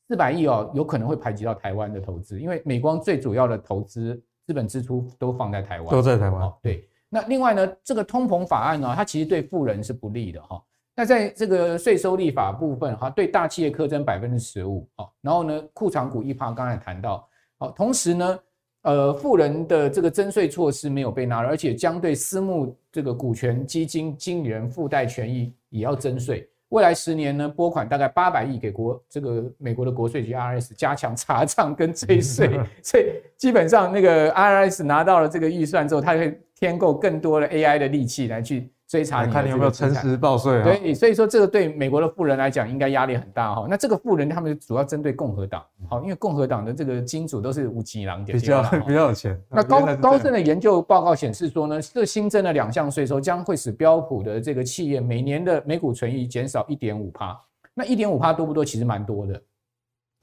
[0.09, 4.23] 四百亿哦，有可能会排挤到台湾的投资，因为美光最主要的投资。
[4.47, 6.53] 资本支出都放在台湾，都在台湾。
[6.63, 10.63] 对，那另外呢，这个通膨法案呢，它其实对富人是不利的哈。
[10.95, 14.89] 那在这个税收立法部分哈，对大企业课征百分之十五，
[15.21, 18.39] 然后呢，库藏股一趴，刚才谈到，好，同时呢，
[18.87, 26.49] 呃，富人的这个征税措施没有被纳入，而且将对私募这个股权基金经理人附带权益也要征税。
[26.69, 32.49] 未来十年呢，拨款大概八百亿给国这个美国的国税局 IRS 加强查账跟 追税，
[32.81, 40.65] 所以基本上那个 IRS 拿到了这个预算之后，他会添购更多的 AI 的利器来去追查你，看你有没有诚实报税啊。
[40.65, 43.67] 对，所以说这个对美国的富人来讲，应该压力很大哈。
[43.69, 49.41] 那这个富人他们主要针对共和党，好，因为共和党的这个金主都是五级狼，比 较比较有钱。
[49.49, 57.37] 那高高盛的研究报告显示说呢，这新增的两项税收将会使标普的这个企业每年的每股存益减少一点五趴。
[57.75, 58.65] 那一点五趴多不多？
[58.65, 59.43] 其实蛮多的。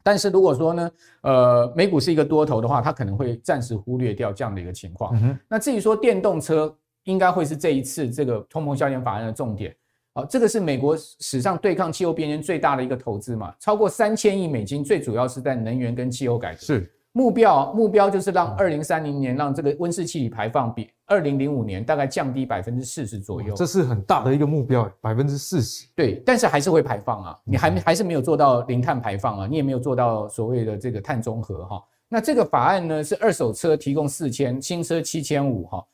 [0.06, 5.16] 但是如果说呢，呃，美股是一个多头的话，它可能会暂时忽略掉这样的一个情况。
[5.22, 9.76] 嗯、那至于说电动车，应该会是这一次这个通膨削减法案的重点。
[10.14, 16.60] 好，这个是美国史上对抗气候变迁最大的一个投资嘛，超过三千亿美金，最主要是在能源跟气候改革。
[16.60, 16.90] 是。
[17.16, 25.86] 目标目标就是让二零三零年让这个温室气体排放比二零零五年大概降低百分之四十左右，这是很大的一个目标，百分之四十。
[25.96, 31.84] 对，但是还是会排放啊，你还还是没有做到零碳排放啊，你也没有做到所谓的这个碳中和哈。
[32.10, 35.86] 那这个法案呢是二手车提供四千，新车七千五哈。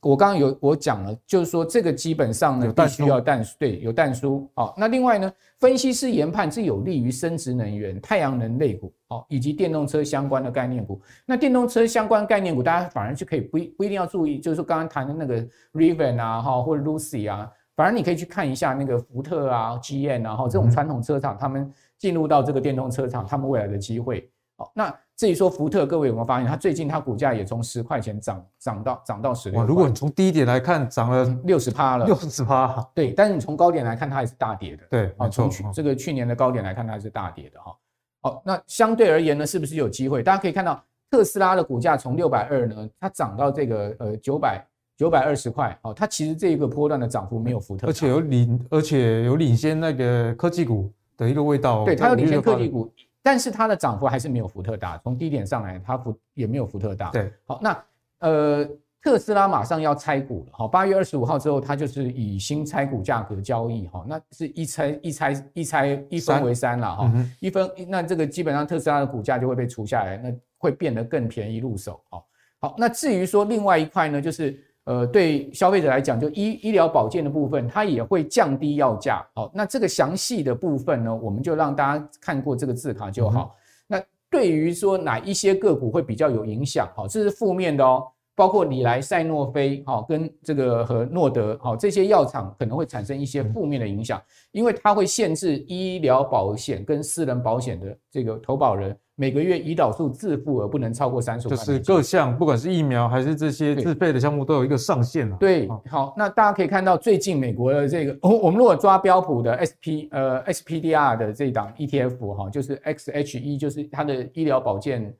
[0.00, 4.48] 我刚刚有我讲了，就是说这个基本上呢，必须要但书，对，有淡书。
[4.54, 11.02] 好，那另外呢，分析师研判是有利于生殖能源、太阳能类股，好，以及电动车相关的概念股。
[11.26, 21.68] 那电动车相关概念股，大家反而就可以不不一定要注意，就是说刚刚谈的那个 Rivian 啊，哈，或者 Lucy 啊，反而你可以去看一下那个福特啊、GM 啊，哈，这种传统车厂，他们
[21.98, 24.30] 进入到这个电动车厂，他们未来的机会。
[24.58, 24.94] 好，那。
[25.16, 29.66] 至于说福特，各位有没有发现，它最近它股价也从十块钱涨涨到涨到十六块。
[29.66, 32.06] 如果你从低点来看，涨了六十趴了。
[32.06, 33.10] 六十趴，对。
[33.10, 34.84] 但是你从高点来看，它也是大跌的。
[34.88, 37.76] 对，啊，从去这个去年的高点来看，它还是大跌的哈。
[38.22, 40.22] 好，那相对而言呢，是不是有机会？
[40.22, 44.64] 大家可以看到特斯拉的股价从六百二呢，它涨到这个呃九百
[44.96, 45.76] 九百二十块。
[45.82, 51.84] 哦，它其实这一个波段的涨幅没有福特，而且有领，而且有领先那个科技股的一个味道。
[51.84, 52.88] 对，它有领先科技股。
[53.22, 57.10] 但是它的涨幅还是没有福特大，从低点上来，它幅也没有福特大。
[57.10, 57.84] 对，好，那
[58.20, 58.68] 呃，
[59.02, 72.26] 特斯拉马上要拆股了，好，八月二十五号之后，它就是以新拆股价格交易，哈，那是一拆一拆一拆一分为三了，哈，一分，那这个基本上特斯拉的股价就会被除下来，那会变得更便宜入手，好，
[72.60, 74.64] 好，那至于说另外一块呢，就是。
[74.88, 79.22] 呃，对消费者来讲，就医医疗保健的部分，它也会降低药价。
[79.34, 83.54] 好，那这个详细的部分呢，我们就让大家看过这个字卡就好。
[83.86, 86.88] 那对于说哪一些个股会比较有影响？
[86.96, 88.02] 好，这是负面的哦，
[88.34, 94.18] 包括礼来、赛诺菲，好，跟这个和诺德，好，这些药厂可能会产生一些负面的影响，
[94.52, 98.96] 因为它会限制医疗保险跟私人保险的这个投保人。
[99.20, 105.36] 每个月胰岛素自付额不能超过三十万，就是各项不管是疫苗还是这些自费的项目都有一个上限了。
[105.40, 115.12] 对，好，那大家可以看到最近美国的这个，我们如果抓标普的 SP 呃 SPDR 的这档 ETF 哈，就是 XHE，就是它的医疗保健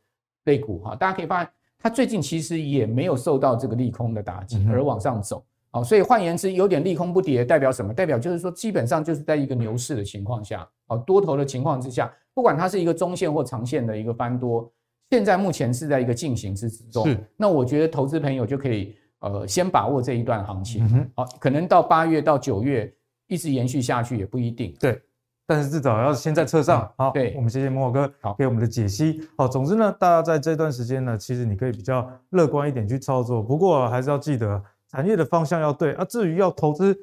[0.45, 5.45] 类股哈，大家可以发现它最近其实也没有受到这个利空的打击而往上走。
[5.73, 7.93] 好，所以换言之，有点利空不跌，代表什么？
[7.93, 12.09] 代表就是说基本上就是在一个牛市的情况下，好，多头的情况之下。
[12.39, 14.71] 不管它是一个中线或长线的一个翻多，
[15.11, 17.05] 现在目前是在一个进行之中。
[17.05, 20.89] 是，那我觉得投资朋友就可以呃先把握这一段行情。
[20.95, 22.95] 嗯、好，可能到八月到九月
[23.27, 24.73] 一直延续下去也不一定。
[24.79, 25.03] 对，
[25.49, 26.89] 但是至少要先在车上。
[26.97, 29.21] 好，对，我们谢谢慕驊哥好给我们的解析。
[29.37, 33.43] 好，总之呢，大家在这段时间呢，其实你可以比较乐观一点去操作。
[33.43, 36.05] 不过还是要记得产业的方向要对啊。
[36.05, 36.97] 至于要投资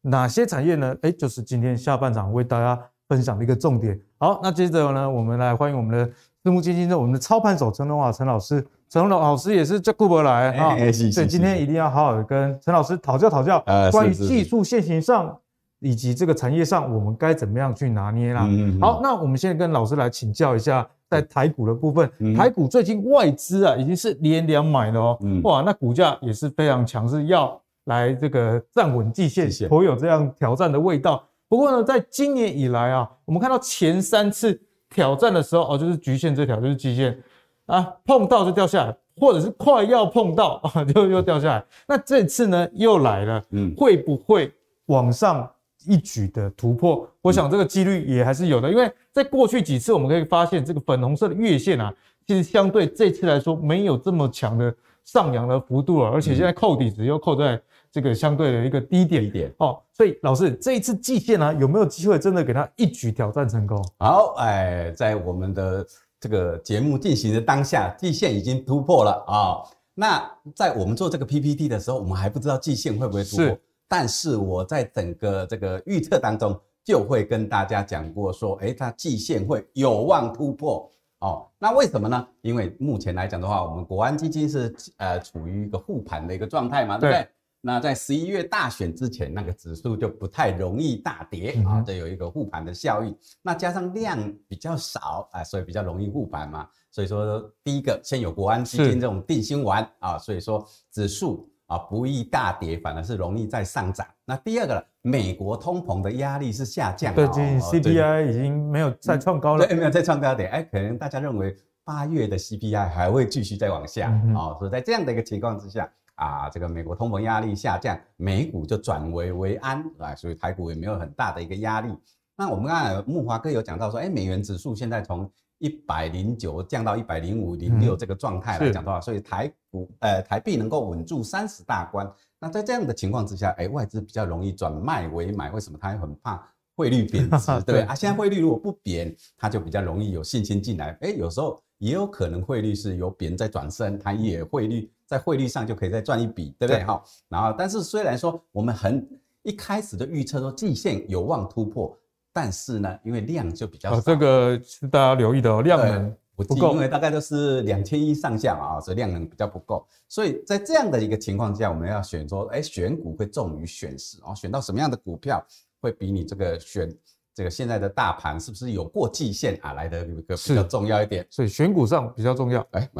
[0.00, 0.96] 哪些产业呢？
[1.02, 4.00] 哎，就是今天下半场为大家分享的一个重点。
[4.18, 6.10] 好，那接着呢，我们来欢迎我们的
[6.44, 8.64] 私募基金的我们的操盘手陈荣华陈老师。
[8.88, 10.76] 陈荣老师也是叫顾伯来啊，
[11.12, 15.36] 所以今天一定要好好的跟陈老师讨教讨教，关于技术线型上
[15.80, 18.48] 以及这个产业上，我们该怎么样去拿捏啦。
[18.80, 31.22] 好，那我们现在跟老师来请教一下，在台股的部分，台股最近外资啊已经是连两买了哦，哇，那股价也是非常强势，要来这个站稳季线，颇有这样挑战的味道。
[31.50, 34.56] 不过呢，在今年以来啊，我们看到前三次
[34.88, 37.20] 挑战的时候哦，就是局限这条就是基线
[37.66, 41.64] 啊，碰到就掉下来，或者是快要碰到 啊，就又掉下来。
[41.88, 44.52] 那这次呢又来了，嗯，会不会
[44.86, 45.50] 往上
[45.88, 47.04] 一举的突破？
[47.20, 51.92] 我想这个几率也还是有的，因为在过去几次我们可以发现，这个粉红色的月线啊，
[52.28, 54.72] 其实相对这次来说没有这么强的
[55.04, 57.60] 上扬的幅度了，而且现在扣底值又扣在。
[57.92, 63.84] 这个相对的一个低点一点哦，所以老师这一次季线呢，有没有机会真的给他一举挑战成功？
[63.98, 65.84] 好，哎，在我们的
[66.20, 69.68] 这个节目进行的当下，季线已经突破了啊、哦。
[69.92, 70.22] 那
[70.54, 80.88] 在我们做这个 PPT 的时候，我们还不知道季线会不会突破，是但是我在整个这个预测当中就会跟大家讲过说，哎，它季线会有望突破
[81.20, 81.48] 哦。
[81.58, 82.28] 那为什么呢？
[82.42, 87.28] 因为目前来讲的话，我们国安基金是呃处于一个护盘的一个状态嘛，对不对？
[87.62, 93.14] 那在十一月大选之前，那个指数就不太容易大跌啊，这有一个护盘的效应。
[93.42, 94.18] 那加上量
[94.48, 96.66] 比较少啊，所以比较容易护盘嘛。
[96.90, 104.04] 所以说，第一个先有国安基金这种定心丸啊，所以说指数啊不易大跌，反而是容易再上涨。
[104.24, 110.50] 那第二个，美国通膨的压力是下降，对，最近 CPI 已经没有再创高了，对，没有再创高点。
[110.50, 115.88] 哎，可能大家认为八月的 CPI 还会继续再往下哦，所以在这样的一个情况之下。
[116.16, 121.88] 啊，这个美国通膨压力下降，美股就转危为安啊，所以台股也没有很大的一个压力。
[122.36, 132.10] 那我们刚才木华哥有讲到说，哎，美元指数现在从一百零九降到一百零五零六这个状态来讲的话，所以台股呃台币能够稳住三十大关。
[132.38, 135.78] 那在这样的情况之下，哎，外资比较容易转卖为买，为什么？
[135.80, 136.42] 他很怕
[136.76, 140.96] 汇率贬值， 对啊，现在汇率如果不贬，他就比较容易有信心进来。
[141.00, 144.90] 哎，有时候也有可能汇率是由贬再转升，它也汇率。
[145.06, 146.84] 在汇率上就可以再赚一笔，对不对？
[146.84, 149.04] 好，然后但是虽然说我们很
[149.42, 151.92] 一开始就预测说季线有望突破，
[152.32, 159.86] 但是呢，因为量就比较少，哦、这个是大家留意的哦，量能不够，因为大概都是两千亿上下嘛，所以量能比较不够。
[160.08, 165.44] 所以在这样的一个情况下，我们要选说，哎，选股会重于选时哦，选到什么样的股票
[165.80, 166.92] 会比你这个选
[167.34, 171.26] 这个现在的大盘是不是有过季线啊来的一个比较重要一点？
[171.30, 172.66] 所以选股上比较重要。
[172.70, 172.90] 哎，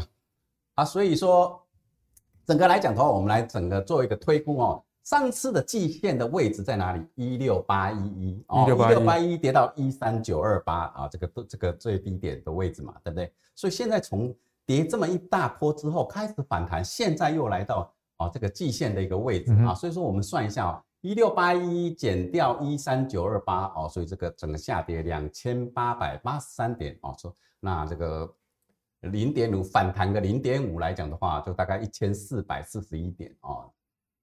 [0.74, 1.60] 啊，所以说。
[2.46, 4.82] 整个来讲的话，我们来整个做一个推估哦。
[5.02, 7.04] 上次的季线的位置在哪里？
[7.14, 13.32] 一六八一一哦，一六八一一跌到一三九二八啊，这个这个最低点的位置嘛，对不对？
[13.54, 14.34] 所以现在从
[14.64, 28.32] 跌这么一大波之后开始反弹，现在又来到啊这个季线的一个位置啊，所以说我们算一下啊，一六八一一减掉一三九二八哦，所以这个整个下跌两千八百八十三点哦，说那这个。
[29.04, 33.72] 零点五反弹个零点五来讲的话，就大概一千四百四十一点哦。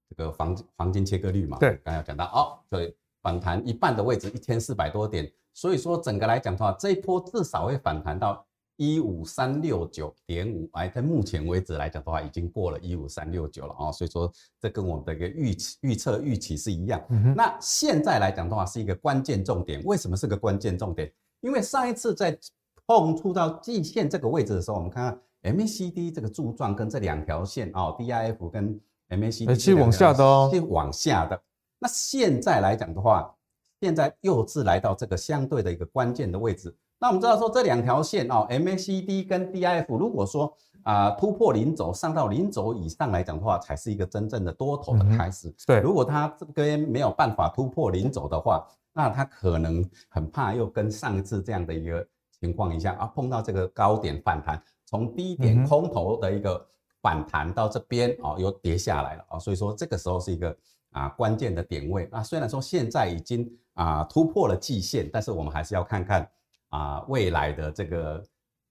[0.08, 8.44] 这个黄黄金切割率嘛，对，刚才讲到哦，对，反弹一半的位置一千四百多点，所以说整个来讲的话，这一波至少会反弹到
[8.76, 17.04] 一五三六九点五，哎，在目前为止来讲的话，已经过了一五三六九了哦，所以说这跟我们的一个预期预测预期是一样。
[17.10, 21.12] 嗯、那现在来讲的话，是一个关键重点，为什么是个关键重点？
[21.40, 22.38] 因为上一次在
[22.86, 25.04] 碰触到季线这个位置的时候，我们看
[25.42, 31.40] 看 MACD 这个柱状跟这两条线哦，DIF 跟 MACD 是往下的哦，是往下的。
[31.78, 33.34] 那现在来讲的话，
[33.80, 36.74] 现在又是来到这个相对的一个关键的位置。
[36.98, 40.52] 那我们知道说这两条线哦，MACD 跟 DIF，如果说
[40.82, 45.48] 啊、呃、突破零轴上到零轴以上来讲的话，才是一个真正的多头的开始。
[45.48, 52.06] 嗯、对，如果它这边没有办法突破零轴的话，那它可能很怕又跟上一次这样的一个。
[52.40, 56.64] 情况一下啊，碰到这个高点反弹，从低点空头的一个
[57.08, 60.54] 反弹到这边哦，又跌下来了啊，所以说这个时候是一个
[60.90, 62.06] 啊关键的点位。
[62.12, 66.28] 那虽然说现在已经啊突破了季线，但是我们还是要看看
[66.68, 68.22] 啊未来的这个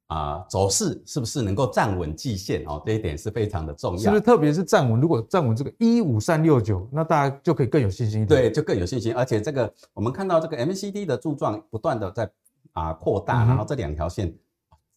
[0.08, 4.00] 啊走势是不是能够站稳季线哦，这一点是非常的重要。
[4.00, 5.02] 是不是特别是站稳？
[5.02, 8.42] 如果站稳这个一五三六九，那大家就可以更有信心一点。
[8.42, 9.16] 对，就更有信心。
[9.16, 12.30] 而且这个我们看到这个 MACD 的柱状不断的在。
[12.74, 14.32] 啊，扩大，然后这两条线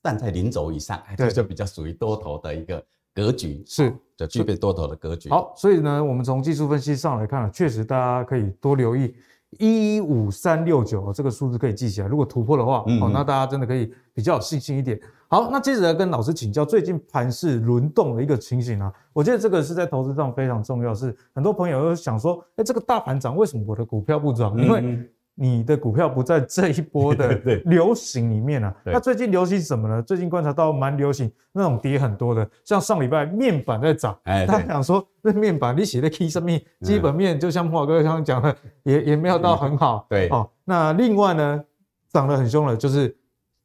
[0.03, 2.85] 站在零轴以上，这、嗯、就比较属于多头的一个
[3.15, 5.29] 格局，是就具备多头的格局。
[5.31, 9.15] 好，所以呢，我们从技术分析上来看，确实大家可以多留意
[9.59, 12.07] 一五三六九这个数字可以记起来。
[12.07, 15.01] 如果突破的话，嗯、那大家真的可以比较有信心一点。
[15.29, 24.57] 好，那接着来跟老师请教最近盘势轮动的一个情形啊，我觉得这个是在投资上非常重要，是很多朋友都想说，哎，这个大盘涨，为什么我的股票不涨？
[24.61, 25.09] 因为、嗯
[25.43, 27.35] 你的股票不在这一波的
[27.65, 30.03] 流行里面啊，那最近流行什么呢？
[30.03, 41.65] 最近观察到蛮流行那种跌很多的，像上礼拜面板在涨，哎，他想说那面板你写的 K 上面基本面就像慕驊哥刚刚讲的，也也没有到很好， 对，哦，那另外呢
[42.13, 43.17] 涨得很凶的，就是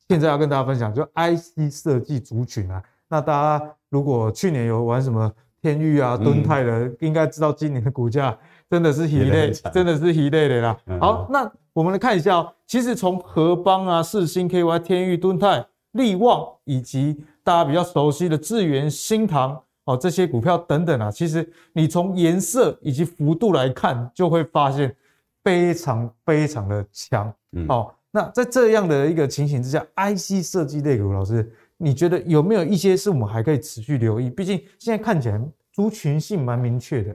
[0.08, 5.30] 现在要跟大家分享，就 IC 设计族群啊，那大家如果去年有玩什么
[5.62, 8.38] 天域啊、敦泰的，应该知道今年的股价
[8.70, 10.78] 真的是疲累，真的是疲累的啦。
[11.02, 11.52] 好，那。
[11.76, 24.96] 我们来看一下哦，其实从合邦啊、世星、KY、天域、敦泰、力旺，以及大家比较熟悉的智源、新唐哦这些股票等等啊，其实你从颜色以及幅度来看，就会发现
[25.44, 27.34] 非常非常的强。
[27.52, 34.30] 嗯，好，那在这样的一个情形之下，IC 设计类股，老师你觉得有没有一些是我们还可以持续留意？
[34.30, 35.42] 毕竟现在看起来
[35.74, 37.14] 族群性蛮明确的。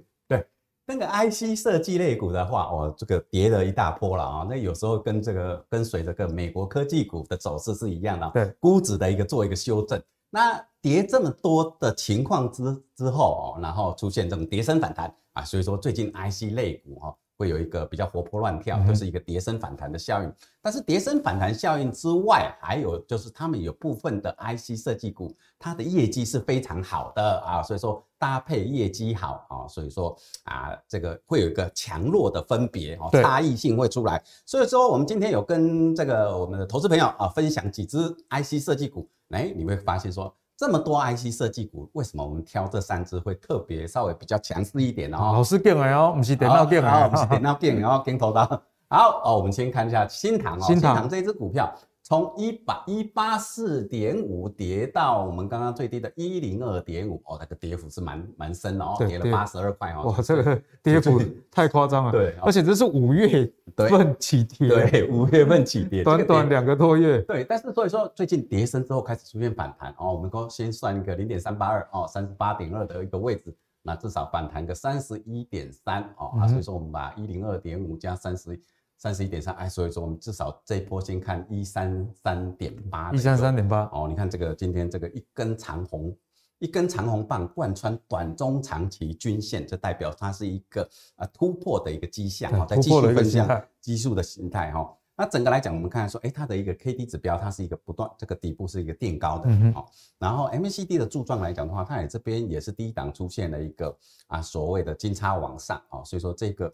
[0.90, 4.46] 那个 IC 设计类股的话，哦，这个跌了一大波了啊。
[4.50, 10.02] 那有时候跟这个跟随这个美国科技股的走势是一样的，对，估值的一个做一个修正。
[10.30, 17.14] 那跌这么多的情况之之后哦，然后出现这种跌升反弹啊，所以说最近 IC 类股哈。
[17.40, 20.30] 会有一个比较活泼乱跳，就是一个跌升反弹的效应。
[20.60, 30.14] 但是跌升反弹效应之外，还有就是他们有部分的 IC 设计股，它的业绩是非常好的啊，所以说搭配业绩好啊，所以说
[30.44, 34.22] 啊，这个会有一个强弱的分别哦，差异性会出来。
[34.44, 37.96] 所以说我们今天有跟这个我们的投资朋友啊分享几只
[38.28, 40.36] IC 设计股，哎，你会发现说。
[40.60, 45.16] 这么多 IC 设计股，为什么我们挑这三只会特别稍微比较强势一点呢？
[45.16, 48.44] 哦，老师讲的哦，不是电脑讲的，不是电脑讲，然后跟头刀。
[48.90, 51.72] 好哦，我们先看一下新塘哦，新塘这只股票。
[52.10, 60.10] 从一百一八四点五跌到我们刚刚最低的一零二点五，哦，那个跌幅是蛮蛮深的哦，跌了八十二块哦。
[60.10, 62.10] 哇，这个跌幅 太夸张了。
[62.10, 63.48] 对，而且这是五月
[63.88, 67.22] 份起跌，对，五月份起跌， 短短两个多月。
[67.22, 78.60] 对，但是所以说最近跌升之后开始出现反弹哦，我们说先算一个零点三八二哦，三十八点二的一个位置，那至少反弹个三十一点三哦，啊，所以说我们把一零二点五加三十。
[79.00, 86.14] 三十一点三，哎，所以说我们至少这一波先看一三三点八，一三三点八哦，你看这个今天这个一根长红，
[86.58, 90.86] 一根长红棒贯穿短中长期均线，这代表它是一个
[91.16, 94.94] 啊突破的一个迹象哈，在技术分项技术的形态哈。
[95.16, 99.86] 那整个来讲，我们看说，哎，它的一个 K D 指标，它是一个不断这个底部是一个垫高的哦，
[100.18, 103.96] 然后 M A C D 的柱状来讲的话，它也这边也是低档出现了一个
[104.26, 106.70] 啊所谓的金叉往上哦，所以说这个。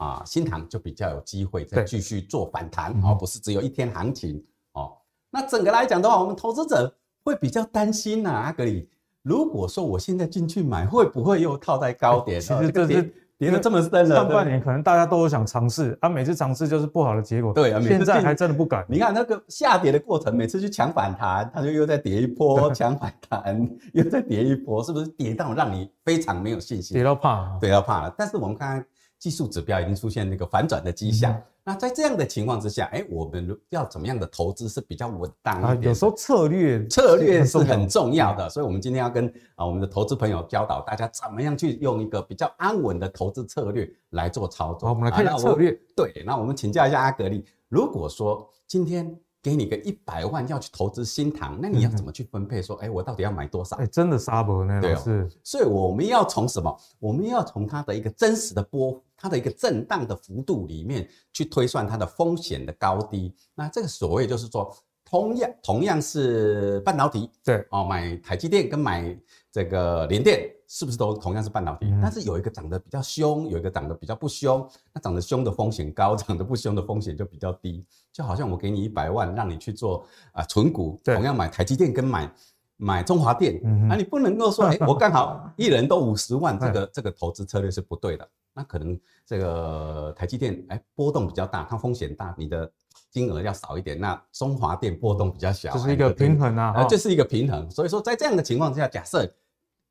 [0.00, 4.42] 啊，新塘就比较有机会再继续做反弹哦，不是只有一天行情
[4.72, 4.92] 哦。
[5.30, 6.90] 那整个来讲的话，我们投资者
[7.22, 8.88] 会比较担心呐、啊，阿格里，
[9.22, 12.40] 如果说我现在进去买，会不会又套在高点？
[12.40, 14.16] 其实这是跌得这么深了。
[14.16, 17.52] 上半年可能大家都有想尝试，啊，每次尝试就是不好的结果。
[17.52, 18.86] 对啊，现在还真的不敢。
[18.88, 26.94] 你看那个下跌的过程，每次去抢反弹，它就又再跌一波， 抢反弹又再跌一波，是不是跌到让你非常没有信心？
[26.94, 28.14] 跌到怕，跌到怕了。
[28.16, 28.86] 但是我们看看。
[29.20, 35.82] 技术指标已经出现那个反转的迹象，嗯、那在这样的情况之下，哎，我们要怎么样的投资是比较稳当一点？
[35.82, 44.88] 有时候策略策略是很重要的，所以我们今天要跟啊我们的投资朋友教导大家怎么样去用一个比较安稳的投资策略来做操作。
[44.88, 45.78] 好，我们来看一下策略。
[45.94, 49.14] 对，那我们请教一下阿格力，如果说今天。
[49.42, 52.60] 给你个一百万要去投资新塘，那你要怎么去分配？
[52.60, 53.74] 说，哎，我到底要买多少？
[53.76, 54.78] 哎，真的杀不呢？
[54.82, 55.30] 对、哦，是。
[55.42, 56.78] 所以我们要从什么？
[56.98, 63.34] 我们要从它的一个真实的波，它的一个震荡的幅度里面去推算它的风险的高低。
[63.54, 64.74] 那这个所谓就是说。
[65.02, 69.18] 同样同样是半导体，对哦，买台积电跟买
[69.50, 71.86] 这个联电是不是都同样是半导体？
[71.86, 74.64] 嗯、但是有一个涨得比较凶，有一个涨得比较不凶。
[74.92, 77.84] 那涨得凶的风险高，涨得不凶的风险就比较低。
[78.12, 82.32] 就好像我给你一百万，让你去做啊存股，同样买台积电跟买
[82.80, 88.28] 买中华电，嗯、啊，你不能够说， 哎，我刚好一人都五十万，这个这个投资策略是不对的。
[88.52, 92.70] 那可能这个台积电哎波动比较大，它风险大，你的。
[93.08, 97.68] 金额要少一点，那中华电波动比较小，这是一个平衡啊，呃，这是一个平衡。
[97.68, 99.28] 所以说，在这样的情况之下，假设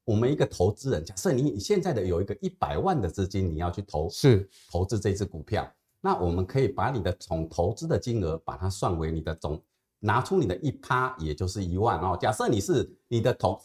[0.06, 5.70] 我们一个投资人，假设你现在的有一个一百万的资金，你要去投是投资这支股票，
[6.00, 9.62] 那我们可以把你的总投资的金额把它算为你的总，
[10.00, 12.18] 拿出你的一趴，也就是一万哦。
[12.20, 13.60] 假设你是你的投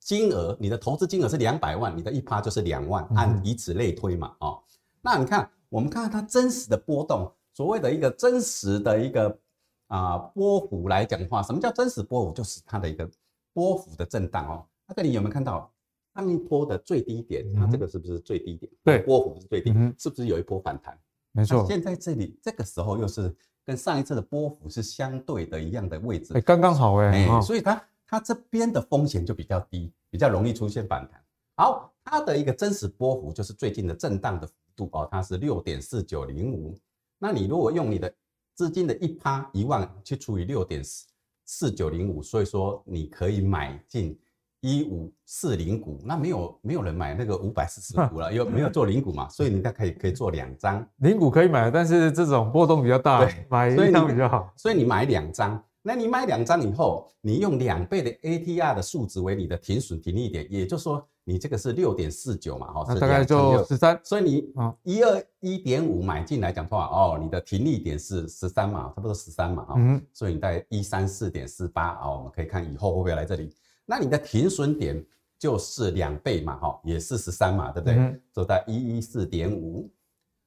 [0.00, 4.62] 金额，你的投资金额是两百万，你的一趴就是两万，按以此类推嘛，哦。
[5.00, 7.30] 那你看，我们看看它真实的波动。
[7.52, 9.38] 所谓的一个真实的一个
[9.86, 12.32] 啊波幅来讲的话，什么叫真实波幅？
[12.32, 13.08] 就是它的一个
[13.52, 14.66] 波幅的震荡哦。
[14.86, 15.72] 那这里有没有看到
[16.14, 17.52] 上一波的最低点？
[17.54, 18.70] 它这个是不是最低点？
[18.82, 20.98] 对，波幅是最低，是不是有一波反弹？
[21.32, 21.64] 没错。
[21.66, 23.34] 现在这里这个时候又是
[23.64, 31.20] 跟上一次的波幅是相对的一样的位置，哎，刚刚好哎，所以它它这边的风险就比较低，比较容易出现反弹。
[31.56, 36.76] 好，它的一个真实波幅就是最近的震荡的幅度哦，它是六点四九零五。
[37.18, 38.12] 那你如果用你的
[38.54, 41.06] 资金的一趴一万去除以六点四
[41.46, 44.18] 四九零五，所以说你可以买进
[44.64, 46.00] 一五四零股。
[46.04, 54.50] 那没有没有人买那个五百四十股了，因为没有做零股嘛， 所以你大概可以可以做两张零股可以买，但是这种波动比较大，对，买一张比较好。
[54.56, 61.06] 所以你买两张，那你买两张以后，你用两倍的 ATR 的数值为你的停损停利点，也就是说。
[61.26, 64.52] 你这个是六点四九嘛，哈，大概就十三，所以你
[64.82, 73.50] 一二一点五买进来讲的话，哦，你的停利点是十三嘛，差不多十三嘛，嗯，所以你在一三四点四八，啊，我们可以看以后会不会来这里，
[73.84, 75.04] 那你的停损点
[75.38, 78.20] 就是两倍嘛，哈，也是十三嘛，对不对？
[78.32, 79.90] 就在一一四点五，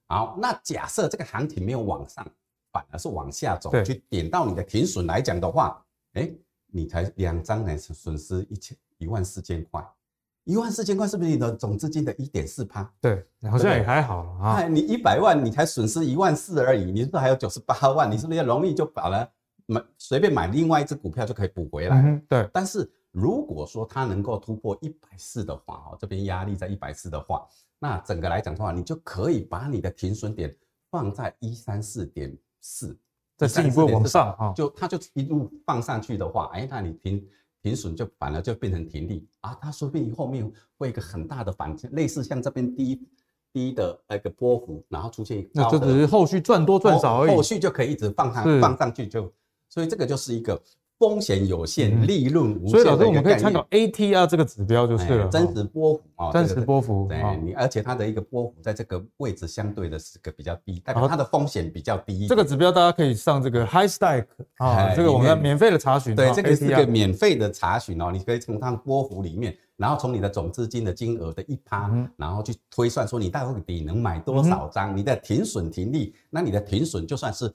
[0.08, 2.26] 好，那假设这个行情没有往上，
[2.72, 5.84] 反而是往下走，去点到你的停损来讲的话，
[6.14, 6.32] 哎。
[6.70, 9.82] 你才两张呢，损失一千一万四千块，
[10.44, 12.84] 一万四千块是不是你的总资金的一点四趴？
[13.00, 14.68] 对，好像也还好了啊。
[14.68, 18.12] 你一百万你才损失一万四而已，你是不是还有九十八万？
[18.12, 19.28] 你是不是容易就把它
[19.66, 22.02] 买随便买另外一只股票就可以补回来？
[22.02, 22.48] 嗯、对。
[22.52, 22.88] 但是
[23.18, 27.48] 如果说它能够突破一百四的话，哦，这边压力在一百四的话，
[27.80, 30.56] 那整个来讲的话，你就可以把你的停损点
[30.92, 32.96] 放在一三四点四。
[33.36, 37.28] 再进一步往上啊，就它就一路放上去的话，哎，那你停
[37.64, 43.02] 停损就反而就变成停利啊，它说不定后面会一个很大的反弹，类似像这边低
[43.52, 49.34] 低的那个波幅，然后出现一个，那就只是后续赚多赚少而已，后续就可以一直放上放上去就，
[49.70, 50.62] 所以这个就是一个。
[51.00, 52.70] 风险有限，利润无限。
[52.70, 57.06] 所以老师，我们可以参考 ATR 这个指标就是了，真实波幅啊，真实波幅。
[57.08, 62.26] 对你，而且它的一个波幅在这个位置相对的是个比较低，代表它的风险比较低。
[62.28, 64.26] 这个指标大家可以上这个 High Stack
[64.58, 66.16] 啊，这个我们免费的查询。
[66.16, 77.54] 对，这个是一个免费的查询哦，你可以从它的波幅里面，然后从你的总资金的金额的一趴，然后去推算说你到底能买多少张，你的停损停利，那你的停损就算是。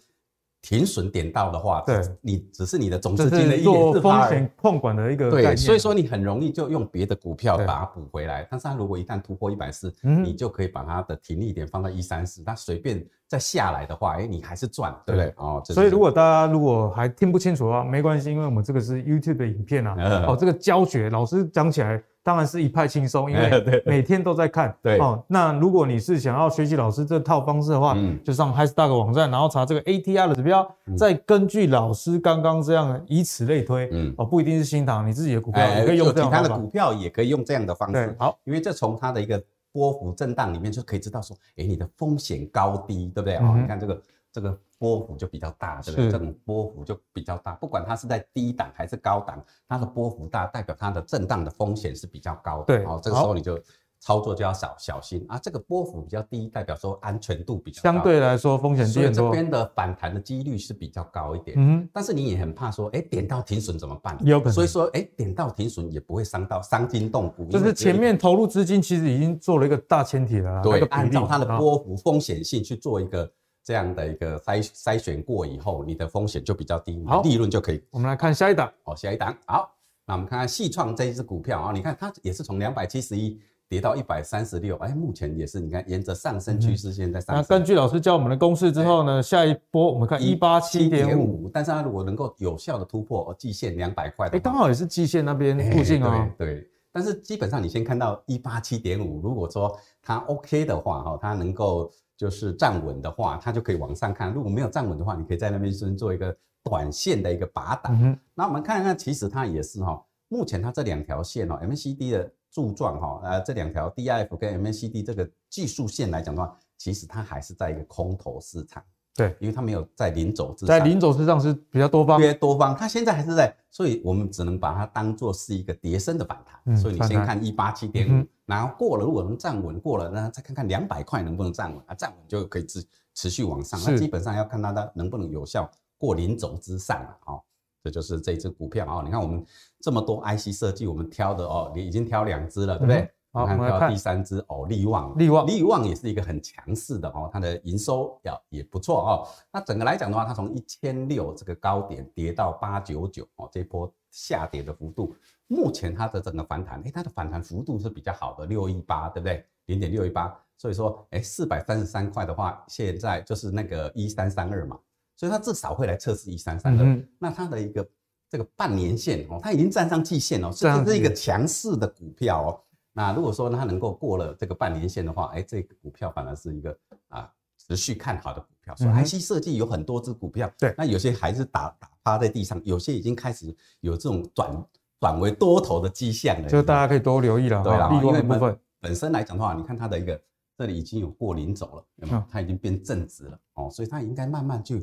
[0.63, 4.21] 停损点到的话，对，你只是你的总资金的一点四趴。
[4.23, 8.47] 风险控管的一个对，所以说你很容易就用别的股票把它补回来。
[8.49, 15.33] 但是它如果一旦突破一百四，你就可以把它的停利点放到一三四，它随便再下来的话，哎，你还是赚，对不对？
[15.39, 19.97] 哦，所以如果大家如果还听不清楚的话，没关系，因为我们这个是 YouTube 的影片啊，
[20.29, 22.03] 哦，这个教学老师讲起来。
[22.25, 23.51] 当然是一派轻松，因为
[23.85, 24.73] 每天都在看。
[24.81, 33.89] 对哦，那如果你是想要学习老师这套方式的话，嗯，就上 HiStock 网站，然后查这个 ATR 的指标，嗯、再根据老师刚刚这样，以此类推。
[33.91, 36.43] 嗯，哦，不一定是新塘，你自己的股票也可以用这样的方法。
[36.45, 38.15] 其他的股票也可以用这样的方式。
[38.21, 39.43] 好，因为这从它的一个
[39.73, 43.37] 波幅震荡里面就可以知道说，哎，你的风险高低，对不对？
[43.37, 44.01] 哦、嗯，你看这个。
[44.35, 46.11] 这个波幅就比较大，对不对？
[46.11, 52.65] 这种波幅就比较大，不管它是在低档还是高档，它的波幅大，代表它的震荡的风险是比较高的。
[52.65, 53.63] 对，好，这个时候你就
[54.03, 55.39] 操作就要少小心啊。
[55.39, 59.27] 这个波幅比较低，代表说安全度比较高，相对来说风险低很多。
[59.27, 61.57] 这边的反弹的几率是比较高一点。
[61.59, 64.19] 嗯，但是你也很怕说，哎，点到停损怎么办？
[64.25, 64.53] 有可能。
[64.53, 67.47] 所以说，哎，点到停损也不会伤到伤筋动骨。
[67.47, 73.33] 就是前面投入资金其实已经做了一个大前提了，对，按照它的波幅风险性去做一个。
[73.65, 77.81] 这样的一个筛筛选过以后，你的风险就比较低，好，利润就可以。
[77.91, 79.73] 我们来看下一档，哦，下一档，好，
[80.05, 83.41] 那我们看看细创这一支股票啊，你看它也是从两百七十一
[83.73, 87.47] 跌到一百三十六，哎，目前也是你看沿着上升趋势线在上升。
[87.49, 96.29] 那根据老师教我们的公式之后呢，下一波我们看一八七点五，但是它如果能够有效的突破季线两百块，哎，刚好也是季线那边附近哦。
[96.37, 101.91] 对，但是基本上你先看到一八七点五，如果说它 OK 的话，哈，它能够。
[102.15, 107.99] 就是站稳的话，它就可以往上看；如果没有站稳的话，你可以在那边先做一个短线的一个拔档。
[108.01, 118.83] 嗯、那我们看看，其实它也是哈，目前它这两条线哦，MACD 的柱状哈，呃，这两条 DIF 跟 MACD 这个技术线来讲的话，其实它还是在一个空头市场。
[119.15, 126.59] 对，因为它没有在零走之上，在零走之上是比较多方，约多方，它现在还是在，所以我们只能把它当做是一个跌升的反弹。
[126.65, 131.95] 嗯、所以你先看一八七点五，然后过了，如果能站稳过了，那再看看两百块能不能站稳啊？
[131.95, 132.83] 站稳就可以持
[133.13, 133.79] 持续往上。
[133.85, 137.15] 那基本上要看它的能不能有效过零走之上了。
[137.21, 137.45] 好，
[137.83, 139.03] 这就是这只股票啊。
[139.05, 139.45] 你看我们
[139.81, 143.01] 这么多 IC 设计，我们挑的哦，你已经挑两只了，对不对？
[143.01, 149.27] 嗯好，我们看到第三只哦，利旺，利旺，利旺也是一个很强势的哦，它的营收要也不错哦。
[149.51, 155.17] 那整个来讲的话，它从一千六这个高点跌到八九九哦，这波下跌的幅度，
[155.47, 159.43] 目前它的整个反弹，诶，它的反弹幅度是比较好的，六一八，对不对？
[159.65, 164.79] 零点六一八，所以说，诶，四百三十三块的话，现在就是那个一三三二嘛，
[165.17, 167.03] 所以它至少会来测试一三三二。
[167.19, 167.89] 那它的一个
[168.29, 172.61] 这个半年线哦，它已经站上季线哦，这是一个强势的股票哦。
[172.95, 176.77] 那如果说它能够过了这个半年线的话，哎，这个股票反而是一个
[177.09, 178.77] 啊持续看好的股票。
[178.77, 184.65] 所以 IC 设计有很多只股票，对，那有些还是打打趴在地上，有些已经开始有这种转
[185.01, 186.49] 转为多头的迹象了。
[186.49, 187.63] 就大家可以多留意了。
[187.63, 190.21] 对啊，因为部分本身来讲的话，你看它的一个
[190.57, 192.23] 这里已经有过零轴了，有没有？
[192.31, 194.83] 它已经变正值了哦，所以它应该慢慢就啊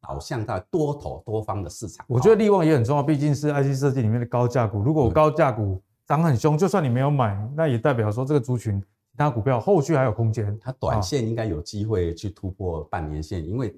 [0.00, 2.04] 导向到多头多方的市场。
[2.08, 4.82] 我觉得利旺也很重要，毕竟是 IC 设计里面的高价股。
[4.82, 10.58] 如果高价股涨很凶，就算你没有买，那也代表说这个族群其他股票后续还有空间。
[10.58, 13.74] 它短线应该有机会去突破半年线，因为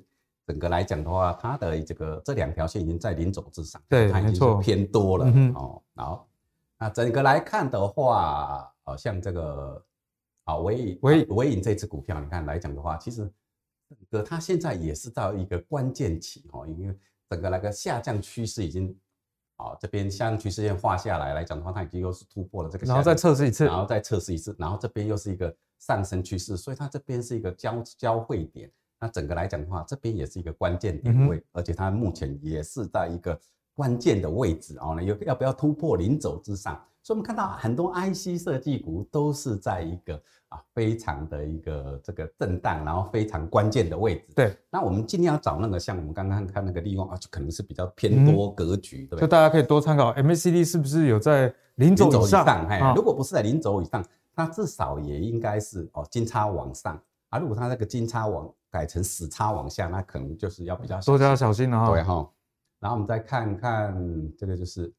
[0.46, 5.82] 整个来讲的话，它的这个这两条线已经在零轴之上，对，它已经是偏多了哦。
[5.94, 6.26] 好，
[6.78, 9.82] 那整个来看的话，好像这个
[10.44, 13.30] 啊，纬颖纬纬颖这只股票，你看来讲的话，其实
[14.20, 16.98] 它现在也是到一个关键期哦，因为
[17.30, 18.92] 整个那个下降趋势已经。
[19.58, 28.68] 好，这边下降趋势线画下来来讲的话，它已经又是突破了这个，然后再测试一次，然后再测试一次，然后这边又是一个上升趋势，所以它这边是一个交交汇点。
[28.98, 33.38] 那整个来讲的话，这边也是一个关键点位，嗯、而且它目前也是在一个
[33.74, 34.94] 关键的位置哦。
[34.96, 36.82] 那要要不要突破零轴之上？
[37.02, 40.14] 所以我们看到很多 IC 设计股都是在一个
[40.48, 44.26] 啊非常的一个这个震荡，然后非常关键的位置。
[44.36, 49.20] 对，那我们尽量要找那个像我们刚刚看那个利用啊，就可能是比较偏多格局，嗯、对不对？
[49.22, 52.46] 就大家可以多参考 MACD 是不是有在零轴以上？
[52.68, 54.04] 哎，哦、如果不是在零轴以上，
[54.36, 56.96] 那至少也应该是哦金叉往上
[57.30, 57.38] 啊。
[57.40, 61.90] 如果它那个金叉往改成死叉往下，那可能就是要比较多加小心了哈。
[61.90, 62.30] 对哈，
[62.78, 63.92] 然后我们再看看
[64.38, 64.92] 这个就是。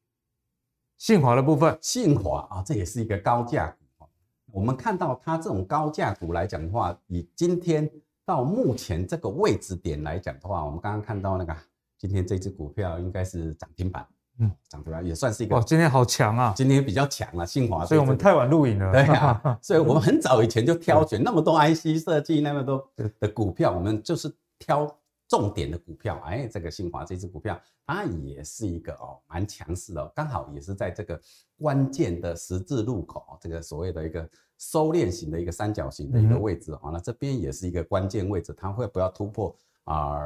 [0.96, 3.66] 信华的部分，信华啊，这也是一个高价
[3.98, 4.06] 股。
[4.52, 7.90] 我们看到它这种高价股来讲的话，以今天
[8.24, 11.54] 到目前这个位置点来讲的话，我们刚刚看到那个
[11.98, 14.06] 今天这只股票应该是涨停板，
[14.38, 15.56] 嗯，涨停板也算是一个。
[15.56, 16.54] 哇，今天好强啊！
[16.56, 17.84] 今天比较强啊，信华。
[17.84, 18.92] 所以我们太晚录影了。
[18.92, 22.88] 对啊， 所以我们很早以前就挑选那么多 IC 设计那么多
[23.18, 24.96] 的股票，我们就是挑。
[25.28, 31.20] 重点的股票，哎，这个新华这支股票，它也是一个哦，蛮强势的哦，刚好也是在这个
[31.58, 40.20] 关键的十字路口，这个所谓的一个收敛型的一个三角形的一个位置啊，那这边也是一个关键位置，它会不要突破啊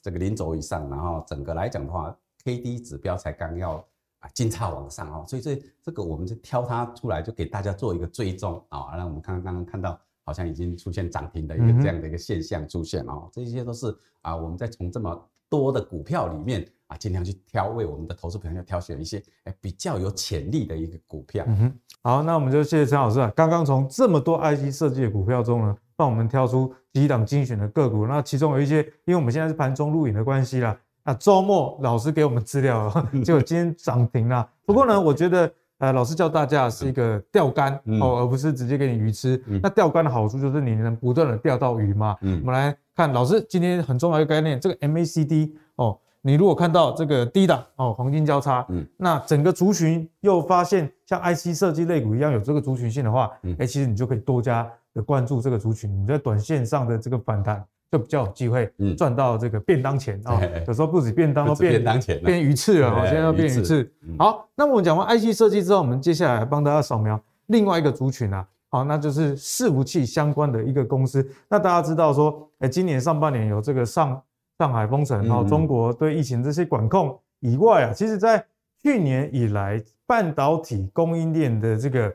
[0.00, 3.76] 这个零轴以上，然后整个来讲的话，K D 指标才刚要
[4.20, 10.00] 啊金叉往上哦，所以这这个我们就挑它出来，就给大家做一个追踪啊，让我们看刚刚看到。
[10.30, 21.44] 好像已经出现涨停的一个这样的一个现象出现哦，这些都是啊，我们在从这么多的股票里面啊，尽量去挑，为我们的投资朋友挑选一些哎比较有潜力的一个股票。
[21.48, 28.06] 嗯哼，好，那我们就谢谢陈老师啊，刚刚从这么多 IC 设计的股票中呢，帮我们挑出几档精选的个股。
[28.06, 32.88] 那其中有一些，因为我们现在是盘中录影的关系啦，那周末老师给我们资料，
[33.24, 34.48] 结果今天涨停了。
[34.64, 35.52] 不过呢，我觉得。
[35.80, 39.42] 呃，老师教大家是一个钓竿哦，嗯、而不是直接给你鱼吃。
[39.46, 42.14] 嗯、那钓竿的好处就是你能不断的钓到鱼嘛。
[42.20, 57.64] 嗯、我们来看老师今天很重要一个概念，这个 MACD 哦，你如果看到这个低档哦，黄金交叉，嗯，那整个族群又发现像 IC 设计类股一样有这个族群性的话，嗯，哎，其实你就可以多加的关注这个族群，你在短线上的这个反弹。
[57.90, 60.40] 就比较有机会赚到这个便当钱啊！
[60.64, 63.02] 有时候不止便当都变便当钱，变鱼翅了哦。
[63.04, 63.92] 现在要变鱼翅。
[64.16, 71.28] 好，那么我们讲完 IC 设计之后，我们接下来帮大家扫描另外一个族群啊，好，那就是伺服器相关的一个公司。
[71.48, 74.22] 那大家知道说，哎，今年上半年有这个上
[74.56, 78.44] 上海封城，然后中国对疫情这些管控以外啊，其实在
[78.80, 82.14] 去年以来，半导体供应链的这个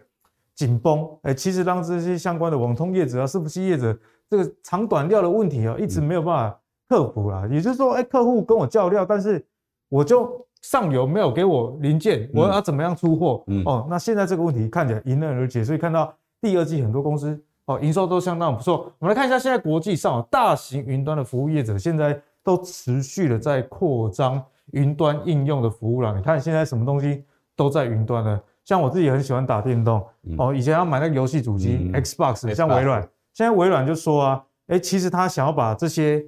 [0.54, 3.94] 紧绷，哎，其实让这些相关的网通业者啊，伺服器业者。
[4.36, 6.60] 这个长短料的问题啊，一直没有办法
[6.90, 7.48] 克服啦。
[7.50, 9.44] 也就是说，哎，客户跟我叫料，但是
[9.88, 13.44] 我就上游没有给我零件，我要怎么样出货？
[13.48, 18.92] 嗯，哦，那现在这个问题看起来迎刃而解，所以看到第二季很多公司哦营收都相当不错。
[19.00, 26.16] 我们来看一下现在国际上大型云端的服务业者现在都持续的在扩张云端应用的服务了。
[26.16, 27.24] 你看现在什么东西
[27.56, 30.04] 都在云端了，像我自己很喜欢打电动
[30.38, 33.08] 哦，以前要买那个游戏主机 Xbox，像微软。
[33.36, 36.26] 现在微软就说啊，哎，其实他想要把这些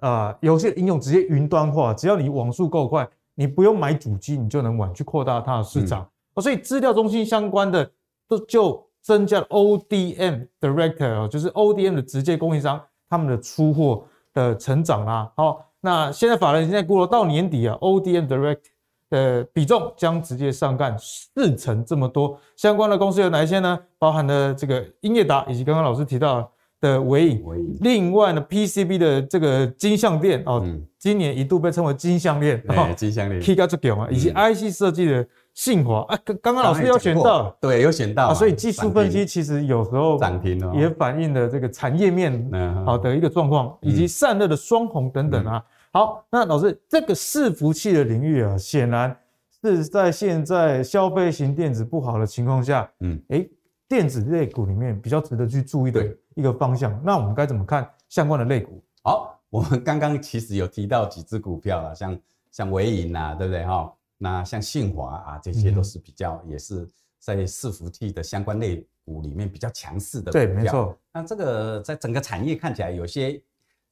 [0.00, 6.00] 呃游戏应用直接云端化，只要你网速够快，你不用买主机，你就能玩，去扩大它的市场。
[6.00, 7.88] 嗯、哦，所以资料中心相关的
[8.26, 15.30] 都就增加了 ODM Director 哦，就是 ODM 的直接供应商，他们的出货的成长啊。
[15.36, 18.62] 好、哦，那现在法人现在估了到年底啊，ODM Direct
[19.10, 23.78] 的比重将直接上干四成这么多，相关的公司有哪一些呢？
[23.98, 26.50] 包含了这个英业达，以及刚刚老师提到
[26.80, 27.42] 的伟影。
[27.80, 33.40] 另外呢，PCB 的这个金项链哦，嗯、今年一度被称为金项链，欸、金项链。
[33.40, 38.34] K 加这嘛，以及 IC 设计的信华啊，刚刚老师有选到，对，有选到啊。
[38.34, 42.50] 所以技术分析其实有时候涨停了，也反映了这个产业面
[42.84, 45.56] 好的一个状况，以及散热的双红等等啊。
[45.56, 49.18] 嗯好，那老师，这个伺服器的领域啊，显然
[49.60, 53.50] 是在现在消费型电子不好的情况下，嗯，诶，
[53.88, 57.02] 电子类股里面比较值得去注意的一个方向。
[57.04, 58.80] 那我们该怎么看相关的类股？
[59.02, 62.20] 好，我们刚刚其实有提到几只股票啊，像
[62.52, 63.92] 像纬颖啊，对不对哈？
[64.18, 66.88] 那像信华啊，这些都是比较也是
[67.18, 70.46] 在伺服器的相关类股里面比较强势的股票。
[70.46, 70.96] 对，没错。
[71.12, 73.42] 那这个在整个产业看起来有些。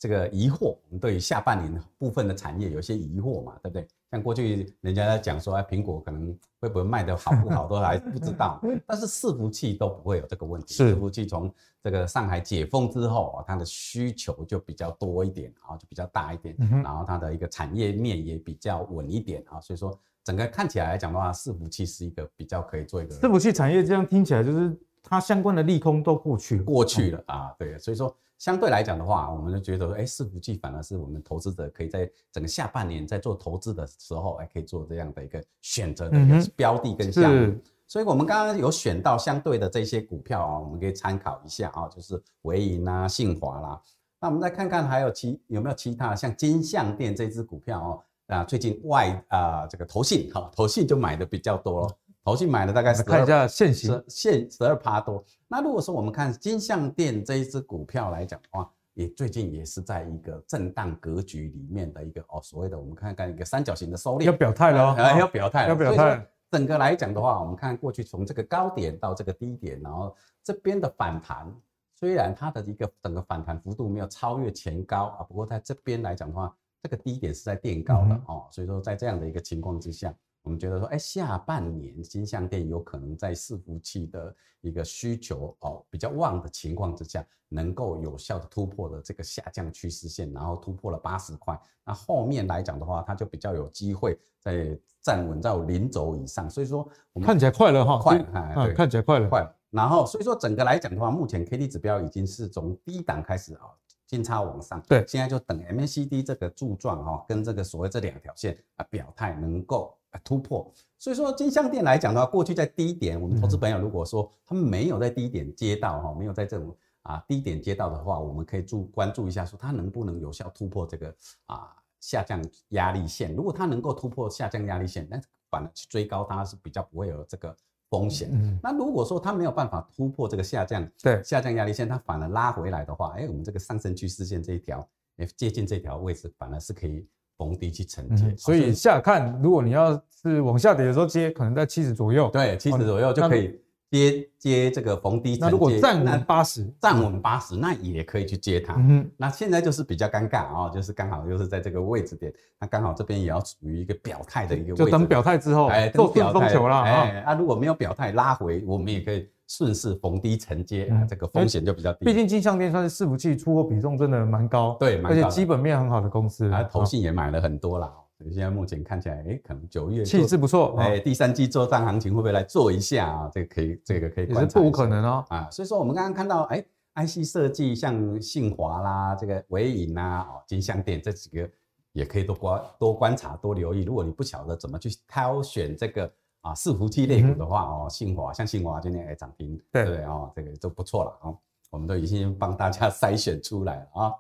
[0.06, 3.84] 这个疑惑，我们对于下半年部分的产业有些疑惑嘛，对不对？
[4.12, 8.62] 像过去人家在讲说，哎，苹果可能会不会卖得好不好，都还不知道。
[8.86, 10.74] 但是伺服器都不会有这个问题。
[10.74, 11.52] 伺服器从
[11.82, 16.54] 这个上海解封之后啊，它的需求就比较多一点啊，就比较大一点，
[16.84, 37.54] 然后它的一个产业面也比较稳一点啊，所以说整个看起来来讲的话，伺服器是一个比较可以做一个伺服器产业，这样听起来就是它相关的利空都过去了，过去了啊，对，所以说相对来讲的话，我们就觉得，哎，伺服器反而是我们投资者可以在整个下半年在做投资的时候，哎，可以做这样的一个选择的一个标的跟项目。
[37.86, 43.80] 所以我们刚刚有选到相对的这些股票啊，我们可以参考一下啊，就是维银啊、信华啦。
[44.20, 48.02] 那我们再看看还有其有没有其他像金像电这支股票哦。
[48.26, 51.96] 啊，最近外啊、呃、这个投信哈，投信就买的比较多了，
[52.26, 55.24] 投信买了大概是看一下现行现十二趴多。
[55.46, 66.26] 那如果说我们看金像电这一支股票来讲的话，也最近也是在一个震荡格局里面的一个哦，所谓的我们看看一个三角形的收敛，要表态了、哦，要表态，要表态。
[66.50, 70.12] 整个来讲的话，我们看过去从这个高点到这个低点，然后
[70.42, 71.54] 这边的反弹，
[71.94, 76.52] 虽然它的一个整个反弹幅度没有超越前高啊，不过在这边来讲的话。
[76.82, 80.14] 这个低点是在垫高的哦，所以说在这样的一个情况之下，
[80.46, 96.48] 我们觉得说，哎，下半年金像电有可能在伺服器的一个需求哦比较旺的情况之下，能够有效的突破了这个下降趋势线，然后突破了八十块，那后面来讲的话，它就比较有机会在站稳在零轴以上。
[96.48, 99.52] 所以说，我们看起来快了哈，快，对，看起来快了，快。
[99.70, 103.62] 然后所以说整个来讲的话，目前 K D 指标已经是从低档开始啊。
[104.06, 110.70] 金叉往上，对，现在就等 MACD 这个柱状哈，跟这个所谓这两条线啊表态能够突破。
[110.98, 121.14] 所以说金像电来讲的话，过去在低点，我们投资朋友如果说他们没有在低点接到哈，没有在这种啊低点接到的话，我们可以注关注一下，说它能不能有效突破这个
[121.46, 123.34] 啊下降压力线。
[123.34, 127.56] 如果它能够突破下降压力线，那反而去追高它是比较不会有这个。
[127.88, 128.28] 风险。
[128.60, 134.86] 那如果说它没有办法突破这个下降，对下降压力线，它反而拉回来的话，哎，我们这个上升趋势线这一条，
[135.18, 137.06] 哎，接近这条位置，反而是可以
[137.36, 138.34] 逢低去承接。
[138.36, 143.60] 所以下看，如果你要是往下跌的时候接，可能在七十左右，对，七十左右就可以。
[143.88, 148.74] 接接这个逢低承接，那如果站稳八十，站稳八十，那也可以去接它。
[148.74, 156.82] 嗯，那现在就是比较尴尬啊，就是刚好又是在这个位置点，那刚好这边也要处于一个表态的一个位置，就等表态之后，哎，做顺风球了。
[156.82, 162.04] 哎，啊，如果没有表态拉回，我们也可以顺势逢低承接，这个风险就比较低。
[162.04, 167.92] 毕竟金像电算是伺服器出货比重真的蛮高，对，而且基本面很好的公司，啊，投信也买了很多了。
[168.18, 173.30] 所以现在目前看起来，哎，可能九月气势不错，哎，第三季做账行情会不会来做一下啊？
[173.30, 174.40] 这个可以，这个可以观察。
[174.42, 175.24] 也是不无可能哦。
[175.28, 181.46] 啊，所以说我们刚刚看到，哎，IC 设计像信华啦，这个伟影啦，哦，金相店这几个
[181.92, 183.82] 也可以多观多观察多留意。
[183.82, 186.10] 如果你不晓得怎么去挑选这个
[186.46, 190.30] 啊伺服器类股的话，哦，信华像信华今天哎涨停，对不对哦？
[190.34, 191.38] 这个都不错了哦，
[191.70, 194.14] 我们都已经帮大家 筛选出来了啊。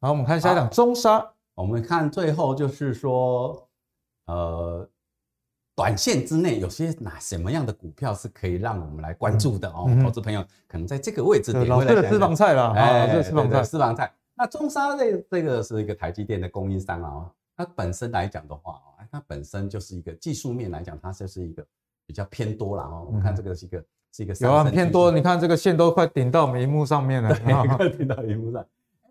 [0.00, 1.30] 好，我们看下一档中沙。
[1.54, 3.68] 我们看最后就是说，
[4.26, 4.88] 呃，
[5.74, 9.86] 短线之内有些哪什么样的股票是可以让我们来关注的哦？
[9.88, 14.14] 嗯、投资朋友可能在这个位置点会来讲讲，老师的私房菜了，哎，这私房菜，私房菜。
[14.36, 18.80] 那中沙这这个是一个台积电的供应商啊，它本身来讲的话，
[19.10, 21.66] 它本身就是一个技术面来讲，它就是一个
[22.06, 23.04] 比较偏多了哦。
[23.06, 27.44] 我们看这个是一个是一个有啊偏多，你看这个线都快顶到萤幕上面了，对，
[27.76, 28.64] 快顶到萤幕上。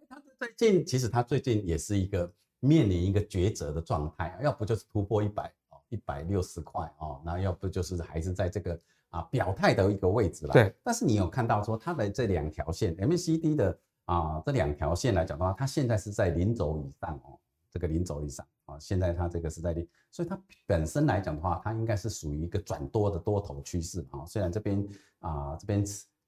[0.09, 8.79] 它最近其实它最近也是一个面临一个抉择的状态，要不就是突破一百哦，一百六十块哦，那要不就是还是在这个
[9.09, 10.53] 啊表态的一个位置了。
[10.53, 10.73] 对。
[10.83, 17.37] 但是你有看到说它的这两条线 MACD 的啊这两条线来讲的话，它现在是在零轴以上哦，
[17.71, 24.23] 这个零轴以上啊，现在它这个是在零，所以它本身来讲的话，它应该是属于一个转多的多头趋势啊。
[24.25, 24.87] 虽然这边
[25.19, 25.83] 啊这边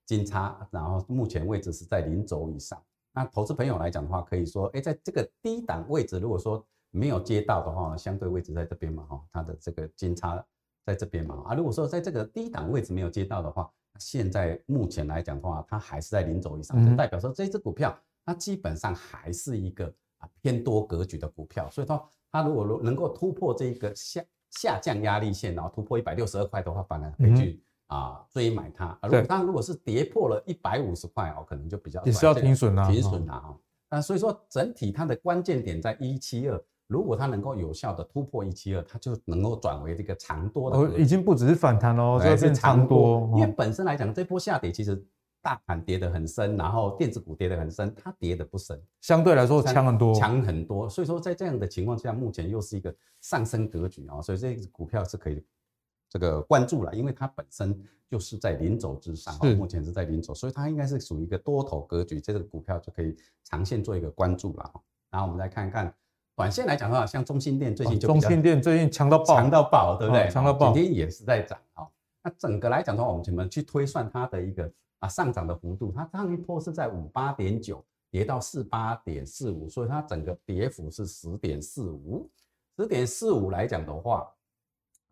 [0.05, 2.81] 金叉，然后目前位置是在零轴以上。
[3.13, 10.43] 那投资朋友来讲的话，可以说，哎，在这个低档位置，如果说没有接到的话，相对位置在这边嘛，哈，它的这个金叉
[10.85, 13.69] 在这边嘛，啊，如果说在这个低档位置没有接到的话，
[13.99, 27.63] 现在目前来讲的话，它还是在零轴以上，就代表说这只股票它基本上还是一个啊偏多格局的股票，所以说它如果能够突破这个下下降压力线，然后突破一百六十二块的话，反而可以去。
[27.89, 33.51] 啊，追买它，如果当然如果是跌破了一百五十块哦，可能就比较也是要停损啊，停损啊。
[33.89, 40.77] 那所以说整体它的关键点在一七二，如果它能够有效的突破一七二，它就能够转为这个长多的。
[40.77, 43.27] 哦，已经不只是反弹哦，这是长多。
[43.34, 45.03] 因为本身来讲，这波下跌其实
[45.49, 50.87] 大盘跌得很深，然后电子股跌得很深，它跌得不深，相对来说强很多，强很多。
[50.87, 55.43] 所以说在这样的情况下，目前又是一个上升格局啊，所以这个股票是可以。
[56.11, 64.71] 这个关注了，因为它本身就是在零轴之上，目前是在零轴，所以它应该是属于一个多头格局，这个股票就可以长线做一个关注了。
[65.11, 65.93] 然后我们来看看
[66.35, 70.27] 短线来讲的话，像中心电最近就中心电最近强到爆，强到爆，对不对？
[70.29, 71.87] 强到爆，今天也是在涨啊。
[72.23, 74.63] 那整个来讲的话，我们怎么去推算它的一个
[74.99, 75.91] 啊上涨的幅度？
[75.91, 82.29] 它上一波是在五八点九，跌到四八点四五，所以它整个跌幅是十点四五。
[82.77, 84.29] 十点四五来讲的话，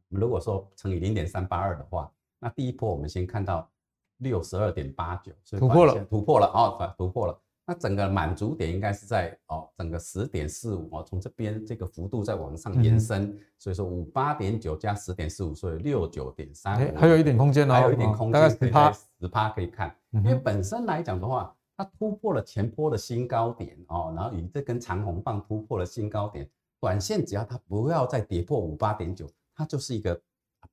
[0.09, 3.69] 如果说乘以零点三八二的话，那第一波我们先看到
[4.17, 7.41] 六十二点八九，所以突破了，突破了哦，突破了。
[7.70, 19.93] 那整个满足点应该是在哦，整个十点四五哦，从这边这个幅度再往上延伸，嗯、所以说五八点九加十点四五，所以六九点三，还有一点空间哦，还有一点空间，大概十趴，十趴可以看。
[20.13, 26.49] 因为本身来讲的话，它突破了前波的新高点哦，然后以这根长红棒突破了新高点，
[26.80, 30.18] 短线只要它不要再跌破五八点九，它就是一个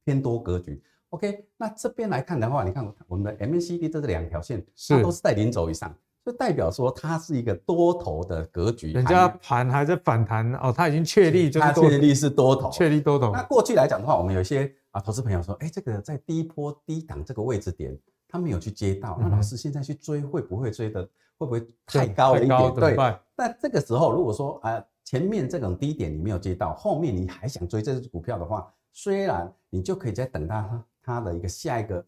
[0.05, 0.81] 偏多格局。
[1.09, 5.93] OK，那这边来看的话，你看我们的 MACD 这是两条线，它都是在零轴以上。
[6.25, 13.31] 就代表说它是一个多头的格局，人家盘还在反弹哦，它已经确立，它确立是多头，确立多头。
[13.31, 17.95] 那过去来讲的话，我们有一些啊投资朋友说，哎，这个在低波低档这个位置点，
[18.27, 21.03] 他没有去接到，那老师现在去追会不会追的
[21.37, 22.75] 会不会太高了一点？
[22.75, 22.97] 对。
[23.37, 32.03] 那这个时候如果说啊前面这种低点你没有接到，后面你还想追这只股票的话，虽然你就可以再等它它的一个下一个。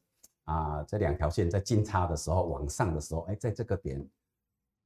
[0.47, 4.05] 啊，这两条线在金叉的时候往上的时候，哎，在这个点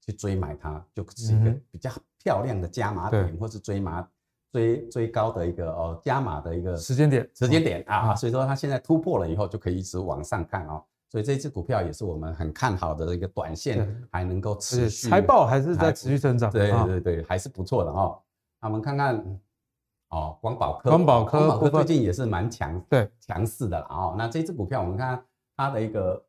[0.01, 1.91] 去追买它，就是一个比较
[2.23, 4.07] 漂亮的加码点，或是追码
[4.51, 8.15] 追追高的一个哦加码的一个时间点，时间点啊。
[8.15, 10.83] 所以说它现在突破了以后，就可以一直往上看哦。
[11.11, 18.19] 所以这支股票也是我们很看好的一个短线，还能够持续财报还是在持续增长，对对对，还是不错的哦。
[18.63, 19.41] 那我们看看
[20.09, 24.15] 哦，光宝科，光宝科，光宝科最近也是蛮强，对强势的了哦。
[24.17, 25.23] 那这支股票我们看。
[25.61, 26.25] 它的一个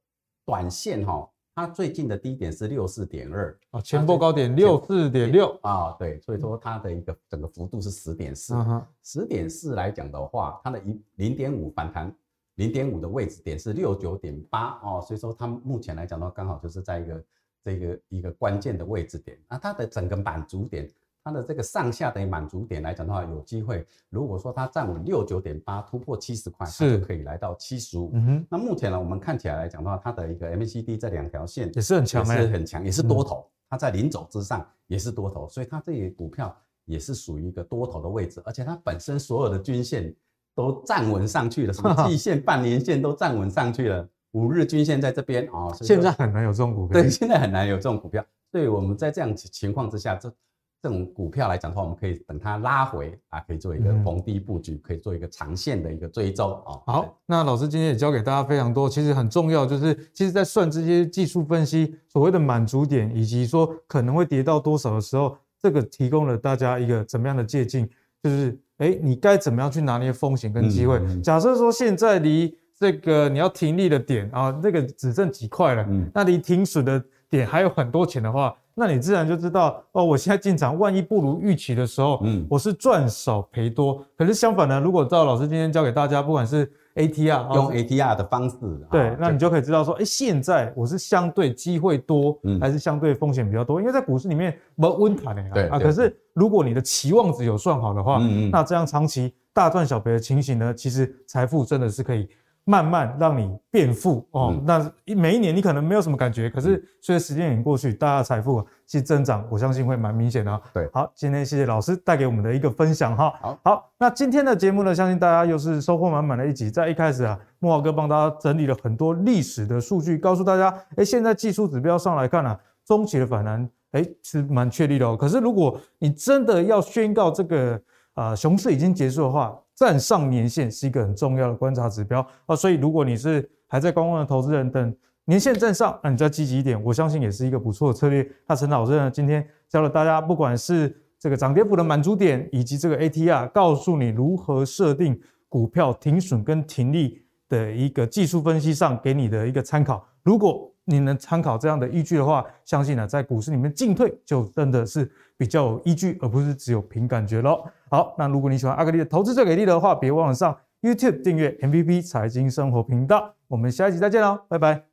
[0.46, 1.26] 短线哈，
[1.56, 8.54] 它最近的低点是六四点二啊，前波高点六四点六啊，对，所以说它的一个整个幅度是十点四，
[9.02, 12.14] 十点四来讲的话，它的一零点五反弹
[12.56, 17.24] 零点五的位置点是六九点八哦，所以说它目前来讲的话，刚好就是在一个
[17.64, 20.92] 这个一个关键的位置点，那它的整个满足点。
[21.24, 23.86] 它的这个上下的满足点来讲的话，有机会。
[24.10, 28.12] 如果说它站稳六九点八，突破七十块，它就可以来到七十五。
[28.50, 33.48] 那目前呢，我们看起来来讲的话，它的一个 MACD 这两条线也是很强，也是很强，也是多头。
[33.70, 36.56] 它在零轴之上也是多头，所以它这个股票
[36.86, 40.14] 也是属于一个多头的位置，而且它本身所有的均线
[40.56, 45.72] 都站稳上去了，什么季线、半年线都站稳上去了，五日均线在这边啊。
[45.82, 48.26] 现在很难有这种股票，对，现在很难有这种股票。
[48.52, 50.34] 所以我们在这样情况之下，这。
[50.82, 56.82] 这种股票来讲的话，我们可以等它拉回啊，可以做一个逢低布局，可以做一个长线的一个追踪啊。
[56.88, 67.88] 好，那老师今天也教给大家非常多，其实很重要，就是其实在算这些技术分析所谓的满足点，以及说可能会跌到多少的时候，这个提供了大家一个怎么样的借镜，
[68.24, 71.00] 就是哎，你该怎么样去拿捏风险跟机会。
[71.22, 78.56] 假设说现在离这个你要停利的点啊，那个只剩几块了，那离停损的点还有很多钱的话。
[78.74, 84.04] 那你自然就知道哦，我现在进场，万一不如预期的时候，嗯，我是赚少赔多。
[84.18, 88.56] 可是相反呢，如果照老师今天教给大家，不管是 ATR 用 ATR 的方式，
[88.90, 93.80] 对，那你就可以知道说，哎，现在我是相对机会多，还是相对风险比较多？
[93.80, 95.78] 因为在股市里面没温盘的啊。
[95.78, 98.20] 可是如果你的期望值有算好的话，
[98.52, 102.28] 那这样长期大赚小赔的情形呢，其实财富真的是可以。
[102.64, 110.62] 慢慢让你变富哦，那每一年你可能没有什么感觉，可是随着时间已经过去，大家的财富其实增长，我相信会蛮明显的。
[110.74, 113.34] 对，好，今天谢谢老师带给我们的一个分享哈。
[113.42, 116.70] 好，好，那今天的节目呢，相信大家又是收获满满的一集。
[116.70, 125.18] 在一开始啊，慕驊哥帮大家整理了很多历史的数据，告诉大家，哎，现在技术指标上来看啊，中期的反弹，哎，是蛮确立的哦。
[125.18, 127.82] 可是如果你真的要宣告这个
[128.14, 138.30] 啊熊市已经结束的话，站上年线是一个很重要的观察指标啊，所以如果你是还在观望的投资人，等年线站上，那你再积极一点，我相信也是一个不错的策略。
[138.46, 145.20] 那陈老师呢，今天教了大家，不管是这个涨跌幅的满足点，以及这个 ATR，告诉你如何设定
[145.50, 147.20] 股票停损跟停利
[147.50, 150.08] 的一个技术分析上，给你的一个参考。
[150.22, 155.12] 如果你能参考这样的依据的话，相信呢，在股市里面进退就真的是
[155.42, 157.68] 比较有依据，而不是只有凭感觉咯。
[157.90, 163.34] 好，那如果你喜欢阿格力的投资最给力的话，别忘了上 YouTube 订阅 MVP 财经生活频道。
[163.48, 164.91] 我们下一集再见喽，拜拜。